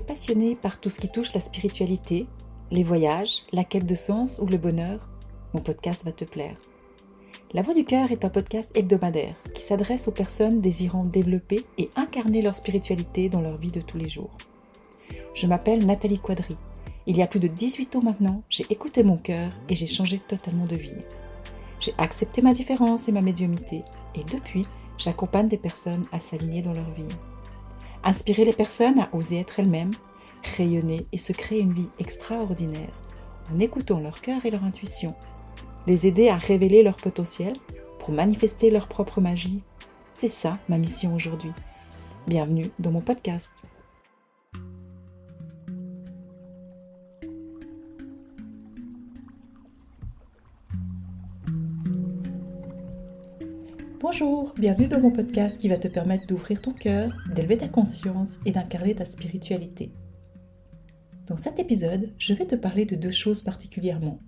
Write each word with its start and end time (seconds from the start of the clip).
Passionné 0.00 0.56
par 0.56 0.80
tout 0.80 0.90
ce 0.90 1.00
qui 1.00 1.08
touche 1.08 1.32
la 1.34 1.40
spiritualité, 1.40 2.26
les 2.70 2.82
voyages, 2.82 3.44
la 3.52 3.64
quête 3.64 3.86
de 3.86 3.94
sens 3.94 4.40
ou 4.42 4.46
le 4.46 4.56
bonheur 4.56 5.08
Mon 5.52 5.60
podcast 5.60 6.04
va 6.04 6.12
te 6.12 6.24
plaire. 6.24 6.56
La 7.52 7.62
Voix 7.62 7.74
du 7.74 7.84
Cœur 7.84 8.10
est 8.10 8.24
un 8.24 8.28
podcast 8.28 8.72
hebdomadaire 8.74 9.36
qui 9.54 9.62
s'adresse 9.62 10.08
aux 10.08 10.12
personnes 10.12 10.60
désirant 10.60 11.04
développer 11.04 11.64
et 11.78 11.90
incarner 11.94 12.42
leur 12.42 12.56
spiritualité 12.56 13.28
dans 13.28 13.40
leur 13.40 13.56
vie 13.56 13.70
de 13.70 13.80
tous 13.80 13.96
les 13.96 14.08
jours. 14.08 14.36
Je 15.34 15.46
m'appelle 15.46 15.84
Nathalie 15.84 16.18
Quadri. 16.18 16.56
Il 17.06 17.16
y 17.16 17.22
a 17.22 17.28
plus 17.28 17.40
de 17.40 17.48
18 17.48 17.96
ans 17.96 18.02
maintenant, 18.02 18.42
j'ai 18.48 18.66
écouté 18.70 19.04
mon 19.04 19.16
cœur 19.16 19.52
et 19.68 19.76
j'ai 19.76 19.86
changé 19.86 20.18
totalement 20.18 20.66
de 20.66 20.76
vie. 20.76 21.04
J'ai 21.78 21.94
accepté 21.98 22.42
ma 22.42 22.52
différence 22.52 23.08
et 23.08 23.12
ma 23.12 23.22
médiumité 23.22 23.84
et 24.14 24.24
depuis, 24.24 24.66
j'accompagne 24.98 25.48
des 25.48 25.58
personnes 25.58 26.06
à 26.10 26.18
s'aligner 26.18 26.62
dans 26.62 26.72
leur 26.72 26.90
vie. 26.92 27.08
Inspirer 28.06 28.44
les 28.44 28.52
personnes 28.52 29.00
à 29.00 29.08
oser 29.14 29.40
être 29.40 29.60
elles-mêmes, 29.60 29.94
rayonner 30.58 31.06
et 31.12 31.16
se 31.16 31.32
créer 31.32 31.60
une 31.60 31.72
vie 31.72 31.88
extraordinaire 31.98 32.92
en 33.50 33.58
écoutant 33.58 33.98
leur 33.98 34.20
cœur 34.20 34.44
et 34.44 34.50
leur 34.50 34.62
intuition. 34.62 35.14
Les 35.86 36.06
aider 36.06 36.28
à 36.28 36.36
révéler 36.36 36.82
leur 36.82 36.96
potentiel 36.96 37.54
pour 37.98 38.12
manifester 38.12 38.70
leur 38.70 38.88
propre 38.88 39.22
magie. 39.22 39.62
C'est 40.12 40.28
ça 40.28 40.58
ma 40.68 40.76
mission 40.76 41.14
aujourd'hui. 41.14 41.52
Bienvenue 42.26 42.70
dans 42.78 42.90
mon 42.90 43.00
podcast. 43.00 43.64
Bonjour, 54.16 54.54
bienvenue 54.56 54.86
dans 54.86 55.00
mon 55.00 55.10
podcast 55.10 55.60
qui 55.60 55.68
va 55.68 55.76
te 55.76 55.88
permettre 55.88 56.28
d'ouvrir 56.28 56.60
ton 56.60 56.72
cœur, 56.72 57.10
d'élever 57.34 57.56
ta 57.56 57.66
conscience 57.66 58.38
et 58.46 58.52
d'incarner 58.52 58.94
ta 58.94 59.04
spiritualité. 59.06 59.90
Dans 61.26 61.36
cet 61.36 61.58
épisode, 61.58 62.12
je 62.16 62.32
vais 62.32 62.46
te 62.46 62.54
parler 62.54 62.84
de 62.84 62.94
deux 62.94 63.10
choses 63.10 63.42
particulièrement. 63.42 64.20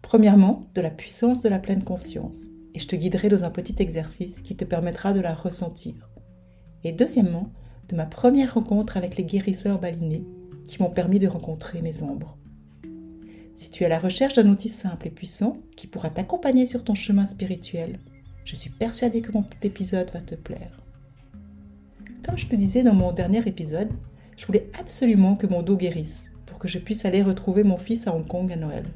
Premièrement, 0.00 0.70
de 0.74 0.80
la 0.80 0.88
puissance 0.88 1.42
de 1.42 1.50
la 1.50 1.58
pleine 1.58 1.84
conscience, 1.84 2.46
et 2.74 2.78
je 2.78 2.88
te 2.88 2.96
guiderai 2.96 3.28
dans 3.28 3.44
un 3.44 3.50
petit 3.50 3.74
exercice 3.80 4.40
qui 4.40 4.56
te 4.56 4.64
permettra 4.64 5.12
de 5.12 5.20
la 5.20 5.34
ressentir. 5.34 6.08
Et 6.82 6.92
deuxièmement, 6.92 7.52
de 7.90 7.96
ma 7.96 8.06
première 8.06 8.54
rencontre 8.54 8.96
avec 8.96 9.18
les 9.18 9.24
guérisseurs 9.24 9.78
balinés 9.78 10.24
qui 10.64 10.82
m'ont 10.82 10.88
permis 10.88 11.18
de 11.18 11.28
rencontrer 11.28 11.82
mes 11.82 12.00
ombres. 12.00 12.38
Si 13.54 13.68
tu 13.68 13.82
es 13.82 13.86
à 13.86 13.90
la 13.90 13.98
recherche 13.98 14.36
d'un 14.36 14.48
outil 14.48 14.70
simple 14.70 15.08
et 15.08 15.10
puissant 15.10 15.58
qui 15.76 15.86
pourra 15.86 16.08
t'accompagner 16.08 16.64
sur 16.64 16.82
ton 16.82 16.94
chemin 16.94 17.26
spirituel, 17.26 17.98
je 18.48 18.56
suis 18.56 18.70
persuadée 18.70 19.20
que 19.20 19.30
mon 19.30 19.44
épisode 19.62 20.10
va 20.10 20.22
te 20.22 20.34
plaire. 20.34 20.80
Comme 22.24 22.38
je 22.38 22.46
te 22.46 22.56
disais 22.56 22.82
dans 22.82 22.94
mon 22.94 23.12
dernier 23.12 23.46
épisode, 23.46 23.90
je 24.38 24.46
voulais 24.46 24.70
absolument 24.80 25.36
que 25.36 25.46
mon 25.46 25.60
dos 25.60 25.76
guérisse 25.76 26.32
pour 26.46 26.58
que 26.58 26.66
je 26.66 26.78
puisse 26.78 27.04
aller 27.04 27.22
retrouver 27.22 27.62
mon 27.62 27.76
fils 27.76 28.06
à 28.06 28.14
Hong 28.14 28.26
Kong 28.26 28.50
à 28.50 28.56
Noël. 28.56 28.86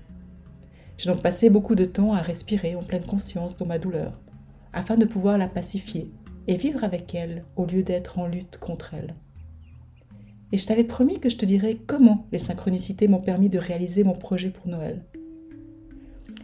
J'ai 0.97 1.11
donc 1.11 1.23
passé 1.23 1.51
beaucoup 1.51 1.75
de 1.75 1.85
temps 1.85 2.15
à 2.15 2.23
respirer 2.23 2.77
en 2.77 2.83
pleine 2.83 3.05
conscience 3.05 3.59
dans 3.59 3.67
ma 3.67 3.79
douleur, 3.79 4.19
afin 4.73 4.97
de 4.97 5.05
pouvoir 5.05 5.37
la 5.37 5.49
pacifier 5.49 6.11
et 6.47 6.57
vivre 6.57 6.83
avec 6.83 7.15
elle 7.15 7.45
au 7.57 7.67
lieu 7.67 7.83
d'être 7.83 8.19
en 8.19 8.29
lutte 8.29 8.57
contre 8.57 8.95
elle. 8.95 9.15
Et 10.53 10.57
je 10.57 10.67
t'avais 10.67 10.85
promis 10.85 11.21
que 11.21 11.29
je 11.29 11.37
te 11.37 11.45
dirais 11.45 11.77
comment 11.87 12.27
les 12.33 12.39
synchronicités 12.39 13.07
m'ont 13.07 13.21
permis 13.21 13.51
de 13.51 13.59
réaliser 13.59 14.03
mon 14.03 14.15
projet 14.15 14.49
pour 14.49 14.67
Noël. 14.67 15.05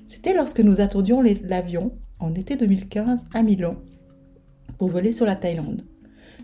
C'était 0.06 0.34
lorsque 0.34 0.60
nous 0.60 0.82
attendions 0.82 1.22
l'avion 1.22 1.92
en 2.20 2.34
été 2.34 2.56
2015 2.56 3.28
à 3.34 3.42
Milan 3.42 3.76
pour 4.76 4.88
voler 4.88 5.12
sur 5.12 5.26
la 5.26 5.36
Thaïlande. 5.36 5.84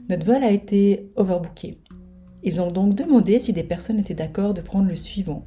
Notre 0.09 0.27
vol 0.27 0.43
a 0.43 0.51
été 0.51 1.11
overbooké. 1.17 1.79
Ils 2.43 2.61
ont 2.61 2.71
donc 2.71 2.95
demandé 2.95 3.41
si 3.41 3.53
des 3.53 3.63
personnes 3.63 3.99
étaient 3.99 4.15
d'accord 4.15 4.55
de 4.55 4.61
prendre 4.61 4.89
le 4.89 4.97
suivant 4.97 5.45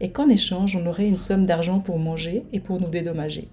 et 0.00 0.10
qu'en 0.10 0.28
échange 0.28 0.76
on 0.76 0.86
aurait 0.86 1.08
une 1.08 1.16
somme 1.16 1.46
d'argent 1.46 1.80
pour 1.80 1.98
manger 1.98 2.44
et 2.52 2.60
pour 2.60 2.80
nous 2.80 2.88
dédommager. 2.88 3.48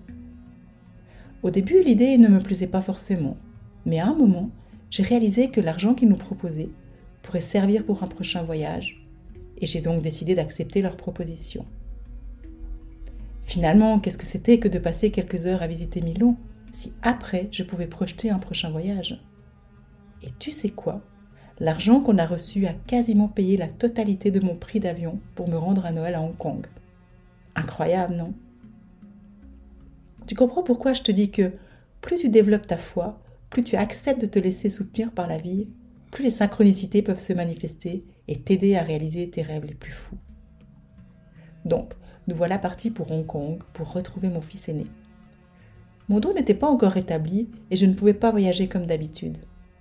Au 1.44 1.50
début 1.50 1.82
l'idée 1.84 2.18
ne 2.18 2.28
me 2.28 2.40
plaisait 2.40 2.68
pas 2.68 2.82
forcément, 2.82 3.38
mais 3.86 4.00
à 4.00 4.08
un 4.08 4.16
moment 4.16 4.50
j'ai 4.90 5.04
réalisé 5.04 5.50
que 5.50 5.62
l'argent 5.62 5.94
qu'ils 5.94 6.10
nous 6.10 6.16
proposaient 6.16 6.70
pourrait 7.22 7.42
servir 7.42 7.86
pour 7.86 8.04
un 8.04 8.08
prochain 8.08 8.44
voyage 8.44 9.08
et 9.58 9.66
j'ai 9.66 9.80
donc 9.80 10.02
décidé 10.02 10.36
d'accepter 10.36 10.82
leur 10.82 10.98
proposition. 10.98 11.66
Finalement, 13.52 14.00
qu'est-ce 14.00 14.18
que 14.18 14.26
c'était 14.26 14.60
que 14.60 14.70
de 14.70 14.80
passer 14.80 15.12
quelques 15.12 15.46
heures 15.46 15.62
à 15.62 15.68
visiter 15.68 16.00
Milan, 16.00 16.38
si 16.72 16.94
après 17.02 17.50
je 17.52 17.64
pouvais 17.64 17.86
projeter 17.86 18.30
un 18.30 18.40
prochain 18.40 18.70
voyage? 18.70 19.22
Et 20.24 20.30
tu 20.40 20.52
sais 20.52 20.70
quoi? 20.70 21.02
L'argent 21.60 22.00
qu'on 22.00 22.18
a 22.18 22.26
reçu 22.26 22.66
a 22.66 22.72
quasiment 22.72 23.28
payé 23.28 23.58
la 23.58 23.68
totalité 23.68 24.32
de 24.32 24.40
mon 24.40 24.56
prix 24.56 24.80
d'avion 24.80 25.20
pour 25.36 25.50
me 25.50 25.58
rendre 25.58 25.86
à 25.86 25.92
Noël 25.92 26.16
à 26.16 26.22
Hong 26.22 26.38
Kong. 26.38 26.66
Incroyable, 27.54 28.16
non? 28.16 28.34
Tu 30.28 30.36
comprends 30.36 30.64
pourquoi 30.64 30.94
je 30.94 31.02
te 31.02 31.12
dis 31.12 31.30
que 31.30 31.52
plus 32.00 32.20
tu 32.20 32.30
développes 32.30 32.68
ta 32.68 32.78
foi, 32.78 33.22
plus 33.50 33.66
tu 33.66 33.76
acceptes 33.76 34.22
de 34.22 34.28
te 34.28 34.40
laisser 34.40 34.70
soutenir 34.70 35.12
par 35.12 35.28
la 35.28 35.40
vie, 35.40 35.68
plus 36.10 36.24
les 36.24 36.32
synchronicités 36.32 37.02
peuvent 37.02 37.20
se 37.20 37.34
manifester 37.34 38.06
et 38.30 38.42
t'aider 38.42 38.78
à 38.78 38.84
réaliser 38.84 39.30
tes 39.30 39.42
rêves 39.42 39.66
les 39.66 39.76
plus 39.76 39.92
fous. 39.92 40.20
Donc, 41.66 41.96
voilà 42.34 42.58
partis 42.58 42.92
pour 42.92 43.12
Hong 43.12 43.26
Kong 43.26 43.62
pour 43.74 43.92
retrouver 43.92 44.30
mon 44.30 44.42
fils 44.42 44.70
aîné. 44.70 44.88
Mon 46.10 46.20
dos 46.20 46.34
n'était 46.34 46.54
pas 46.54 46.70
encore 46.70 46.92
rétabli 46.92 47.50
et 47.70 47.76
je 47.76 47.86
ne 47.86 47.94
pouvais 47.94 48.14
pas 48.14 48.32
voyager 48.32 48.68
comme 48.68 48.86
d'habitude. 48.86 49.38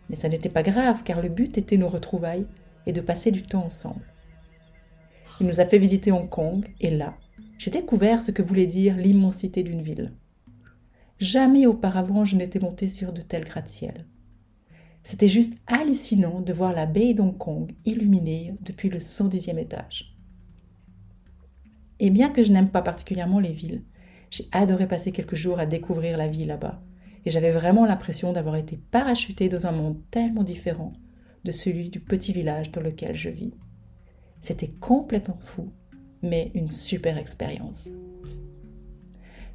Mais 0.08 0.16
ça 0.16 0.28
n'était 0.28 0.48
pas 0.48 0.62
grave 0.62 1.02
car 1.04 1.20
le 1.20 1.28
but 1.28 1.58
était 1.58 1.76
nos 1.76 1.88
retrouvailles 1.88 2.46
et 2.86 2.92
de 2.92 3.00
passer 3.00 3.30
du 3.30 3.42
temps 3.42 3.64
ensemble. 3.64 4.04
Il 5.40 5.46
nous 5.46 5.60
a 5.60 5.66
fait 5.66 5.78
visiter 5.78 6.12
Hong 6.12 6.28
Kong 6.28 6.68
et 6.80 6.90
là, 6.90 7.16
j'ai 7.58 7.70
découvert 7.70 8.22
ce 8.22 8.30
que 8.30 8.42
voulait 8.42 8.66
dire 8.66 8.96
l'immensité 8.96 9.62
d'une 9.62 9.82
ville. 9.82 10.12
Jamais 11.18 11.66
auparavant 11.66 12.24
je 12.24 12.36
n'étais 12.36 12.60
monté 12.60 12.88
sur 12.88 13.12
de 13.12 13.20
tels 13.20 13.44
gratte-ciel. 13.44 14.06
C'était 15.02 15.28
juste 15.28 15.58
hallucinant 15.66 16.40
de 16.40 16.52
voir 16.52 16.72
la 16.72 16.86
baie 16.86 17.14
d'Hong 17.14 17.36
Kong 17.36 17.72
illuminée 17.84 18.54
depuis 18.60 18.88
le 18.88 18.98
110e 18.98 19.58
étage. 19.58 20.09
Et 22.00 22.08
bien 22.08 22.30
que 22.30 22.42
je 22.42 22.50
n'aime 22.50 22.70
pas 22.70 22.80
particulièrement 22.80 23.40
les 23.40 23.52
villes, 23.52 23.82
j'ai 24.30 24.48
adoré 24.52 24.88
passer 24.88 25.12
quelques 25.12 25.34
jours 25.34 25.58
à 25.58 25.66
découvrir 25.66 26.16
la 26.16 26.28
vie 26.28 26.46
là-bas. 26.46 26.80
Et 27.26 27.30
j'avais 27.30 27.50
vraiment 27.50 27.84
l'impression 27.84 28.32
d'avoir 28.32 28.56
été 28.56 28.80
parachutée 28.90 29.50
dans 29.50 29.66
un 29.66 29.72
monde 29.72 30.00
tellement 30.10 30.42
différent 30.42 30.94
de 31.44 31.52
celui 31.52 31.90
du 31.90 32.00
petit 32.00 32.32
village 32.32 32.72
dans 32.72 32.80
lequel 32.80 33.14
je 33.16 33.28
vis. 33.28 33.52
C'était 34.40 34.68
complètement 34.80 35.38
fou, 35.38 35.72
mais 36.22 36.50
une 36.54 36.68
super 36.68 37.18
expérience. 37.18 37.90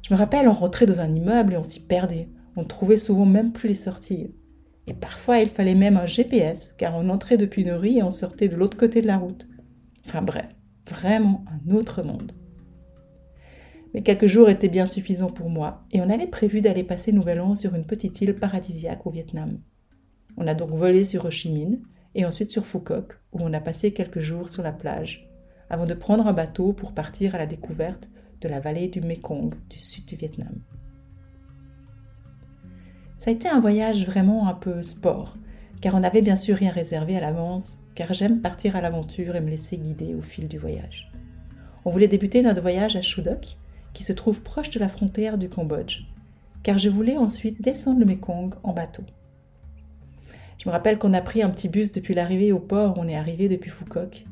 Je 0.02 0.14
me 0.14 0.18
rappelle, 0.18 0.46
on 0.46 0.52
rentrait 0.52 0.86
dans 0.86 1.00
un 1.00 1.12
immeuble 1.12 1.54
et 1.54 1.56
on 1.56 1.64
s'y 1.64 1.80
perdait. 1.80 2.28
On 2.54 2.62
ne 2.62 2.68
trouvait 2.68 2.96
souvent 2.96 3.26
même 3.26 3.52
plus 3.52 3.68
les 3.68 3.74
sorties. 3.74 4.30
Et 4.86 4.94
parfois, 4.94 5.40
il 5.40 5.48
fallait 5.48 5.74
même 5.74 5.96
un 5.96 6.06
GPS, 6.06 6.72
car 6.78 6.94
on 6.94 7.08
entrait 7.08 7.38
depuis 7.38 7.62
une 7.62 7.72
rue 7.72 7.96
et 7.96 8.02
on 8.04 8.12
sortait 8.12 8.46
de 8.46 8.54
l'autre 8.54 8.76
côté 8.76 9.02
de 9.02 9.08
la 9.08 9.18
route. 9.18 9.48
Enfin 10.06 10.22
bref, 10.22 10.46
Vraiment 10.88 11.44
un 11.48 11.74
autre 11.74 12.02
monde. 12.02 12.32
Mais 13.92 14.02
quelques 14.02 14.26
jours 14.26 14.48
étaient 14.48 14.68
bien 14.68 14.86
suffisants 14.86 15.30
pour 15.30 15.50
moi, 15.50 15.84
et 15.92 16.00
on 16.00 16.10
avait 16.10 16.26
prévu 16.26 16.60
d'aller 16.60 16.84
passer 16.84 17.12
Nouvel 17.12 17.40
An 17.40 17.54
sur 17.54 17.74
une 17.74 17.86
petite 17.86 18.20
île 18.20 18.34
paradisiaque 18.34 19.06
au 19.06 19.10
Vietnam. 19.10 19.58
On 20.36 20.46
a 20.46 20.54
donc 20.54 20.70
volé 20.70 21.04
sur 21.04 21.24
Ho 21.24 21.30
Chi 21.30 21.50
Minh 21.50 21.80
et 22.14 22.24
ensuite 22.24 22.50
sur 22.50 22.66
Phu 22.66 22.80
Quoc, 22.80 23.18
où 23.32 23.38
on 23.40 23.52
a 23.52 23.60
passé 23.60 23.92
quelques 23.92 24.20
jours 24.20 24.48
sur 24.48 24.62
la 24.62 24.72
plage, 24.72 25.28
avant 25.70 25.86
de 25.86 25.94
prendre 25.94 26.26
un 26.26 26.32
bateau 26.32 26.72
pour 26.72 26.92
partir 26.92 27.34
à 27.34 27.38
la 27.38 27.46
découverte 27.46 28.08
de 28.40 28.48
la 28.48 28.60
vallée 28.60 28.88
du 28.88 29.00
Mekong 29.00 29.54
du 29.70 29.78
sud 29.78 30.04
du 30.04 30.16
Vietnam. 30.16 30.60
Ça 33.18 33.30
a 33.30 33.32
été 33.32 33.48
un 33.48 33.60
voyage 33.60 34.06
vraiment 34.06 34.46
un 34.46 34.54
peu 34.54 34.82
sport, 34.82 35.36
car 35.80 35.94
on 35.94 36.00
n'avait 36.00 36.22
bien 36.22 36.36
sûr 36.36 36.56
rien 36.56 36.70
réservé 36.70 37.16
à 37.16 37.20
l'avance, 37.20 37.78
car 37.94 38.12
j'aime 38.14 38.40
partir 38.40 38.76
à 38.76 38.80
l'aventure 38.80 39.36
et 39.36 39.40
me 39.40 39.50
laisser 39.50 39.78
guider 39.78 40.14
au 40.14 40.22
fil 40.22 40.48
du 40.48 40.58
voyage. 40.58 41.10
On 41.84 41.90
voulait 41.90 42.08
débuter 42.08 42.42
notre 42.42 42.62
voyage 42.62 42.96
à 42.96 43.02
Shudok, 43.02 43.56
qui 43.92 44.02
se 44.02 44.12
trouve 44.12 44.42
proche 44.42 44.70
de 44.70 44.80
la 44.80 44.88
frontière 44.88 45.38
du 45.38 45.48
Cambodge, 45.48 46.02
car 46.62 46.78
je 46.78 46.90
voulais 46.90 47.16
ensuite 47.16 47.62
descendre 47.62 48.00
le 48.00 48.06
Mekong 48.06 48.54
en 48.62 48.72
bateau. 48.72 49.04
Je 50.58 50.68
me 50.68 50.72
rappelle 50.72 50.98
qu'on 50.98 51.14
a 51.14 51.20
pris 51.20 51.42
un 51.42 51.50
petit 51.50 51.68
bus 51.68 51.92
depuis 51.92 52.14
l'arrivée 52.14 52.52
au 52.52 52.58
port 52.58 52.98
où 52.98 53.00
on 53.00 53.08
est 53.08 53.16
arrivé 53.16 53.48
depuis 53.48 53.70
Phuket 53.70 54.24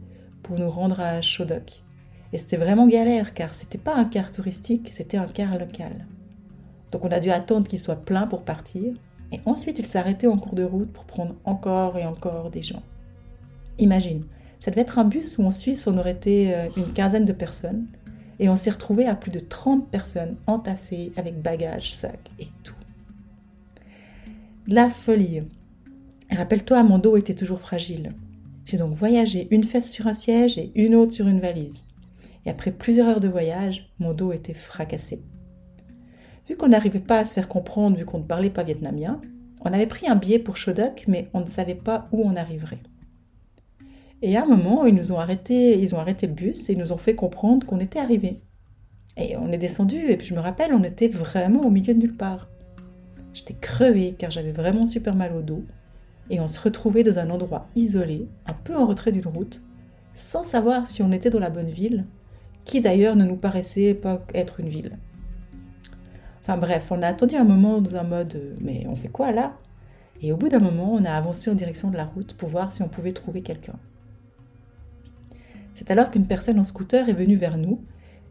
pour 0.42 0.58
nous 0.58 0.68
rendre 0.70 1.00
à 1.00 1.20
Shodok. 1.20 1.84
Et 2.32 2.38
c'était 2.38 2.56
vraiment 2.56 2.88
galère 2.88 3.34
car 3.34 3.54
c'était 3.54 3.78
pas 3.78 3.94
un 3.94 4.04
car 4.04 4.32
touristique, 4.32 4.88
c'était 4.92 5.16
un 5.16 5.28
car 5.28 5.56
local. 5.58 6.06
Donc 6.90 7.04
on 7.04 7.10
a 7.10 7.20
dû 7.20 7.30
attendre 7.30 7.68
qu'il 7.68 7.78
soit 7.78 8.04
plein 8.04 8.26
pour 8.26 8.42
partir 8.42 8.94
et 9.32 9.40
ensuite, 9.46 9.78
il 9.78 9.88
s'arrêtait 9.88 10.26
en 10.26 10.38
cours 10.38 10.54
de 10.54 10.64
route 10.64 10.92
pour 10.92 11.04
prendre 11.04 11.34
encore 11.44 11.98
et 11.98 12.06
encore 12.06 12.50
des 12.50 12.62
gens. 12.62 12.82
Imagine, 13.78 14.24
ça 14.60 14.70
devait 14.70 14.82
être 14.82 14.98
un 14.98 15.04
bus 15.04 15.38
où 15.38 15.44
en 15.44 15.50
Suisse 15.50 15.86
on 15.86 15.98
aurait 15.98 16.12
été 16.12 16.54
euh, 16.54 16.68
une 16.76 16.92
quinzaine 16.92 17.24
de 17.24 17.32
personnes 17.32 17.86
et 18.38 18.48
on 18.48 18.56
s'est 18.56 18.70
retrouvé 18.70 19.06
à 19.06 19.14
plus 19.14 19.30
de 19.30 19.40
30 19.40 19.88
personnes 19.90 20.36
entassées 20.46 21.12
avec 21.16 21.40
bagages, 21.42 21.92
sacs 21.94 22.30
et 22.38 22.46
tout. 22.62 22.74
La 24.66 24.88
folie. 24.88 25.42
Rappelle-toi, 26.30 26.82
mon 26.82 26.98
dos 26.98 27.16
était 27.16 27.34
toujours 27.34 27.60
fragile. 27.60 28.14
J'ai 28.64 28.78
donc 28.78 28.94
voyagé 28.94 29.48
une 29.50 29.64
fesse 29.64 29.92
sur 29.92 30.06
un 30.06 30.14
siège 30.14 30.56
et 30.56 30.72
une 30.74 30.94
autre 30.94 31.12
sur 31.12 31.28
une 31.28 31.40
valise. 31.40 31.84
Et 32.46 32.50
après 32.50 32.72
plusieurs 32.72 33.08
heures 33.08 33.20
de 33.20 33.28
voyage, 33.28 33.90
mon 33.98 34.14
dos 34.14 34.32
était 34.32 34.54
fracassé. 34.54 35.22
Vu 36.48 36.56
qu'on 36.56 36.68
n'arrivait 36.68 37.00
pas 37.00 37.20
à 37.20 37.24
se 37.24 37.32
faire 37.32 37.48
comprendre 37.48 37.96
vu 37.96 38.04
qu'on 38.04 38.18
ne 38.18 38.24
parlait 38.24 38.50
pas 38.50 38.64
vietnamien, 38.64 39.20
on 39.60 39.72
avait 39.72 39.86
pris 39.86 40.08
un 40.08 40.16
billet 40.16 40.38
pour 40.38 40.56
Chodok, 40.56 41.04
mais 41.08 41.28
on 41.32 41.40
ne 41.40 41.46
savait 41.46 41.74
pas 41.74 42.06
où 42.12 42.22
on 42.22 42.36
arriverait. 42.36 42.82
Et 44.20 44.36
à 44.36 44.42
un 44.42 44.46
moment, 44.46 44.84
ils 44.84 44.94
nous 44.94 45.12
ont 45.12 45.18
arrêté, 45.18 45.78
ils 45.78 45.94
ont 45.94 45.98
arrêté 45.98 46.26
le 46.26 46.34
bus 46.34 46.68
et 46.68 46.72
ils 46.72 46.78
nous 46.78 46.92
ont 46.92 46.98
fait 46.98 47.14
comprendre 47.14 47.66
qu'on 47.66 47.80
était 47.80 47.98
arrivé. 47.98 48.40
Et 49.16 49.36
on 49.36 49.52
est 49.52 49.58
descendu, 49.58 49.96
et 49.96 50.16
puis 50.16 50.26
je 50.26 50.34
me 50.34 50.40
rappelle, 50.40 50.74
on 50.74 50.82
était 50.82 51.08
vraiment 51.08 51.62
au 51.62 51.70
milieu 51.70 51.94
de 51.94 52.00
nulle 52.00 52.16
part. 52.16 52.48
J'étais 53.32 53.54
crevée 53.54 54.14
car 54.18 54.30
j'avais 54.30 54.52
vraiment 54.52 54.86
super 54.86 55.14
mal 55.14 55.34
au 55.34 55.42
dos, 55.42 55.64
et 56.30 56.40
on 56.40 56.48
se 56.48 56.60
retrouvait 56.60 57.02
dans 57.02 57.18
un 57.18 57.30
endroit 57.30 57.68
isolé, 57.74 58.28
un 58.46 58.54
peu 58.54 58.74
en 58.76 58.86
retrait 58.86 59.12
d'une 59.12 59.26
route, 59.26 59.62
sans 60.14 60.42
savoir 60.42 60.88
si 60.88 61.02
on 61.02 61.12
était 61.12 61.30
dans 61.30 61.40
la 61.40 61.50
bonne 61.50 61.70
ville, 61.70 62.06
qui 62.64 62.80
d'ailleurs 62.80 63.16
ne 63.16 63.24
nous 63.24 63.36
paraissait 63.36 63.94
pas 63.94 64.24
être 64.34 64.60
une 64.60 64.68
ville. 64.68 64.98
Enfin 66.44 66.58
bref, 66.58 66.88
on 66.90 67.00
a 67.00 67.06
attendu 67.08 67.36
un 67.36 67.44
moment 67.44 67.80
dans 67.80 67.96
un 67.96 68.02
mode 68.02 68.54
mais 68.60 68.84
on 68.86 68.96
fait 68.96 69.08
quoi 69.08 69.32
là? 69.32 69.56
Et 70.20 70.30
au 70.30 70.36
bout 70.36 70.50
d'un 70.50 70.58
moment, 70.58 70.92
on 70.92 71.02
a 71.06 71.10
avancé 71.10 71.50
en 71.50 71.54
direction 71.54 71.90
de 71.90 71.96
la 71.96 72.04
route 72.04 72.34
pour 72.34 72.50
voir 72.50 72.70
si 72.70 72.82
on 72.82 72.88
pouvait 72.88 73.12
trouver 73.12 73.40
quelqu'un. 73.40 73.78
C'est 75.74 75.90
alors 75.90 76.10
qu'une 76.10 76.26
personne 76.26 76.58
en 76.60 76.64
scooter 76.64 77.08
est 77.08 77.14
venue 77.14 77.36
vers 77.36 77.56
nous 77.56 77.80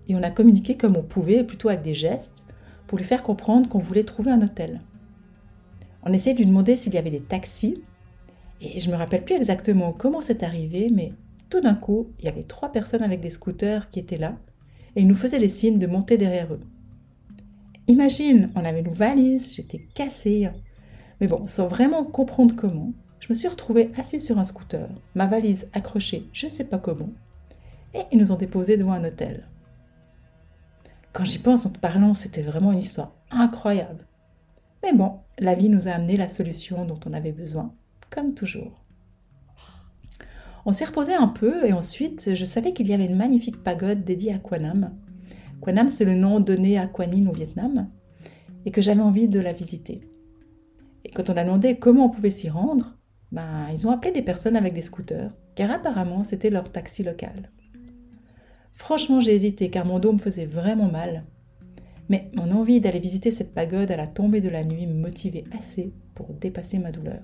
et 0.07 0.15
on 0.15 0.21
a 0.21 0.29
communiqué 0.29 0.77
comme 0.77 0.95
on 0.95 1.01
pouvait, 1.01 1.43
plutôt 1.43 1.69
avec 1.69 1.81
des 1.81 1.95
gestes, 1.95 2.45
pour 2.85 2.99
lui 2.99 3.05
faire 3.05 3.23
comprendre 3.23 3.67
qu'on 3.67 3.79
voulait 3.79 4.03
trouver 4.03 4.29
un 4.29 4.43
hôtel. 4.43 4.81
On 6.03 6.13
essayait 6.13 6.35
de 6.35 6.39
lui 6.39 6.45
demander 6.45 6.75
s'il 6.75 6.93
y 6.93 6.99
avait 6.99 7.09
des 7.09 7.21
taxis, 7.21 7.81
et 8.61 8.79
je 8.79 8.91
me 8.91 8.95
rappelle 8.95 9.25
plus 9.25 9.35
exactement 9.35 9.91
comment 9.91 10.21
c'est 10.21 10.43
arrivé, 10.43 10.91
mais 10.93 11.13
tout 11.49 11.61
d'un 11.61 11.73
coup, 11.73 12.09
il 12.19 12.25
y 12.25 12.27
avait 12.27 12.43
trois 12.43 12.71
personnes 12.71 13.01
avec 13.01 13.21
des 13.21 13.31
scooters 13.31 13.89
qui 13.89 13.99
étaient 13.99 14.17
là, 14.17 14.37
et 14.95 15.01
ils 15.01 15.07
nous 15.07 15.15
faisaient 15.15 15.39
des 15.39 15.49
signes 15.49 15.79
de 15.79 15.87
monter 15.87 16.17
derrière 16.17 16.53
eux. 16.53 16.59
Imagine, 17.87 18.49
on 18.55 18.63
avait 18.63 18.81
nos 18.81 18.93
valises, 18.93 19.53
j'étais 19.53 19.87
cassée. 19.93 20.49
Mais 21.19 21.27
bon, 21.27 21.47
sans 21.47 21.67
vraiment 21.67 22.03
comprendre 22.03 22.55
comment, 22.55 22.93
je 23.19 23.27
me 23.29 23.35
suis 23.35 23.47
retrouvée 23.47 23.91
assise 23.97 24.25
sur 24.25 24.37
un 24.37 24.43
scooter, 24.43 24.89
ma 25.15 25.27
valise 25.27 25.69
accrochée, 25.73 26.29
je 26.33 26.47
ne 26.47 26.51
sais 26.51 26.65
pas 26.65 26.77
comment, 26.77 27.09
et 27.93 28.01
ils 28.11 28.19
nous 28.19 28.31
ont 28.31 28.37
déposés 28.37 28.77
devant 28.77 28.93
un 28.93 29.03
hôtel. 29.03 29.47
Quand 31.13 31.25
j'y 31.25 31.39
pense 31.39 31.65
en 31.65 31.69
te 31.69 31.79
parlant, 31.79 32.13
c'était 32.13 32.41
vraiment 32.41 32.71
une 32.71 32.79
histoire 32.79 33.13
incroyable. 33.31 34.07
Mais 34.83 34.93
bon, 34.93 35.19
la 35.39 35.55
vie 35.55 35.69
nous 35.69 35.87
a 35.87 35.91
amené 35.91 36.17
la 36.17 36.27
solution 36.27 36.85
dont 36.85 36.99
on 37.05 37.13
avait 37.13 37.31
besoin, 37.31 37.73
comme 38.09 38.33
toujours. 38.33 38.83
On 40.65 40.73
s'est 40.73 40.85
reposé 40.85 41.13
un 41.13 41.27
peu 41.27 41.65
et 41.65 41.73
ensuite 41.73 42.35
je 42.35 42.45
savais 42.45 42.73
qu'il 42.73 42.87
y 42.87 42.93
avait 42.93 43.05
une 43.05 43.17
magnifique 43.17 43.61
pagode 43.63 44.03
dédiée 44.03 44.33
à 44.33 44.39
Quanam. 44.39 44.91
Quanam, 45.63 45.87
c'est 45.87 46.03
le 46.03 46.15
nom 46.15 46.41
donné 46.41 46.77
à 46.77 46.87
Quanin 46.87 47.25
au 47.29 47.31
Vietnam 47.31 47.89
et 48.65 48.71
que 48.71 48.81
j'avais 48.81 49.01
envie 49.01 49.29
de 49.29 49.39
la 49.39 49.53
visiter. 49.53 50.01
Et 51.05 51.09
quand 51.09 51.29
on 51.29 51.37
a 51.37 51.43
demandé 51.45 51.77
comment 51.77 52.07
on 52.07 52.09
pouvait 52.09 52.31
s'y 52.31 52.49
rendre, 52.49 52.97
ben, 53.31 53.69
ils 53.71 53.87
ont 53.87 53.91
appelé 53.91 54.11
des 54.11 54.21
personnes 54.21 54.57
avec 54.57 54.73
des 54.73 54.81
scooters, 54.81 55.31
car 55.55 55.71
apparemment 55.71 56.25
c'était 56.25 56.49
leur 56.49 56.69
taxi 56.69 57.01
local. 57.01 57.49
Franchement, 58.73 59.21
j'ai 59.21 59.33
hésité 59.33 59.69
car 59.69 59.85
mon 59.85 59.99
dos 59.99 60.11
me 60.11 60.17
faisait 60.17 60.45
vraiment 60.45 60.91
mal. 60.91 61.23
Mais 62.09 62.29
mon 62.33 62.51
envie 62.51 62.81
d'aller 62.81 62.99
visiter 62.99 63.31
cette 63.31 63.53
pagode 63.53 63.89
à 63.89 63.95
la 63.95 64.07
tombée 64.07 64.41
de 64.41 64.49
la 64.49 64.65
nuit 64.65 64.85
me 64.85 64.99
motivait 64.99 65.45
assez 65.57 65.93
pour 66.13 66.33
dépasser 66.33 66.77
ma 66.77 66.91
douleur. 66.91 67.21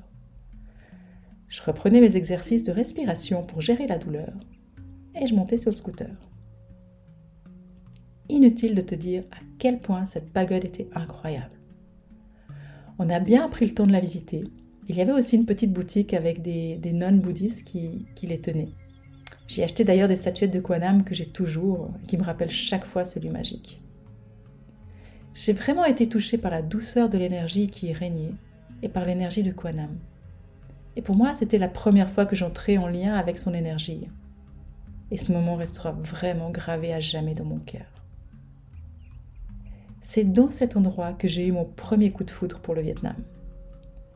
Je 1.50 1.62
reprenais 1.62 2.00
mes 2.00 2.16
exercices 2.16 2.64
de 2.64 2.72
respiration 2.72 3.44
pour 3.44 3.60
gérer 3.60 3.86
la 3.86 3.98
douleur 3.98 4.32
et 5.20 5.28
je 5.28 5.36
montais 5.36 5.58
sur 5.58 5.72
le 5.72 5.76
scooter. 5.76 6.29
Inutile 8.30 8.76
de 8.76 8.82
te 8.82 8.96
dire 8.96 9.24
à 9.32 9.38
quel 9.58 9.80
point 9.80 10.06
cette 10.06 10.32
pagode 10.32 10.64
était 10.64 10.88
incroyable. 10.94 11.60
On 13.00 13.10
a 13.10 13.20
bien 13.20 13.50
pris 13.50 13.66
le 13.66 13.74
temps 13.74 13.88
de 13.88 13.92
la 13.92 14.00
visiter. 14.00 14.44
Il 14.88 14.96
y 14.96 15.02
avait 15.02 15.12
aussi 15.12 15.36
une 15.36 15.46
petite 15.46 15.74
boutique 15.74 16.14
avec 16.14 16.42
des, 16.42 16.78
des 16.78 16.94
nonnes 16.94 17.22
bouddhistes 17.22 17.64
qui, 17.64 18.06
qui 18.16 18.28
les 18.28 18.40
tenaient. 18.40 18.74
J'ai 19.48 19.64
acheté 19.64 19.84
d'ailleurs 19.84 20.08
des 20.08 20.16
statuettes 20.16 20.54
de 20.54 20.60
Kwanam 20.60 21.04
que 21.04 21.16
j'ai 21.16 21.26
toujours, 21.26 21.90
qui 22.08 22.18
me 22.18 22.24
rappellent 22.24 22.52
chaque 22.52 22.86
fois 22.86 23.04
celui 23.04 23.30
magique. 23.30 23.82
J'ai 25.34 25.54
vraiment 25.54 25.86
été 25.86 26.08
touchée 26.08 26.38
par 26.38 26.52
la 26.52 26.62
douceur 26.62 27.10
de 27.10 27.18
l'énergie 27.18 27.70
qui 27.70 27.88
y 27.88 27.94
régnait 27.94 28.34
et 28.84 28.90
par 28.90 29.06
l'énergie 29.06 29.44
de 29.44 29.52
Kwanam. 29.52 29.98
Et 30.96 31.02
pour 31.02 31.16
moi, 31.16 31.34
c'était 31.34 31.58
la 31.58 31.68
première 31.68 32.12
fois 32.12 32.26
que 32.26 32.36
j'entrais 32.36 32.78
en 32.78 32.88
lien 32.88 33.16
avec 33.16 33.40
son 33.40 33.54
énergie. 33.54 34.08
Et 35.12 35.18
ce 35.18 35.32
moment 35.32 35.56
restera 35.56 35.94
vraiment 35.94 36.52
gravé 36.52 36.94
à 36.94 37.00
jamais 37.00 37.34
dans 37.34 37.46
mon 37.46 37.60
cœur. 37.60 37.99
C'est 40.02 40.32
dans 40.32 40.50
cet 40.50 40.78
endroit 40.78 41.14
que 41.14 41.28
j'ai 41.28 41.48
eu 41.48 41.52
mon 41.52 41.66
premier 41.66 42.12
coup 42.12 42.24
de 42.24 42.32
foudre 42.32 42.60
pour 42.60 42.74
le 42.74 42.82
Vietnam. 42.82 43.16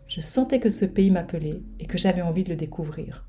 Je 0.07 0.21
sentais 0.21 0.59
que 0.59 0.69
ce 0.69 0.85
pays 0.85 1.11
m'appelait 1.11 1.61
et 1.79 1.85
que 1.85 1.97
j'avais 1.97 2.21
envie 2.21 2.43
de 2.43 2.49
le 2.49 2.55
découvrir. 2.55 3.27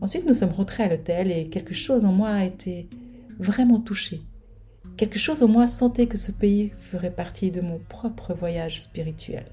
Ensuite, 0.00 0.26
nous 0.26 0.34
sommes 0.34 0.52
rentrés 0.52 0.84
à 0.84 0.88
l'hôtel 0.88 1.32
et 1.32 1.48
quelque 1.48 1.74
chose 1.74 2.04
en 2.04 2.12
moi 2.12 2.30
a 2.30 2.44
été 2.44 2.88
vraiment 3.38 3.80
touché. 3.80 4.20
Quelque 4.96 5.18
chose 5.18 5.42
en 5.42 5.48
moi 5.48 5.66
sentait 5.66 6.06
que 6.06 6.18
ce 6.18 6.32
pays 6.32 6.72
ferait 6.76 7.14
partie 7.14 7.50
de 7.50 7.60
mon 7.60 7.78
propre 7.78 8.34
voyage 8.34 8.80
spirituel. 8.80 9.46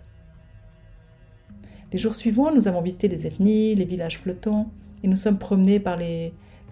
Les 1.92 1.98
jours 1.98 2.16
suivants, 2.16 2.54
nous 2.54 2.68
avons 2.68 2.82
visité 2.82 3.08
les 3.08 3.26
ethnies, 3.26 3.76
les 3.76 3.86
villages 3.86 4.20
flottants, 4.20 4.72
et 5.04 5.08
nous 5.08 5.16
sommes 5.16 5.40
promenés 5.40 5.82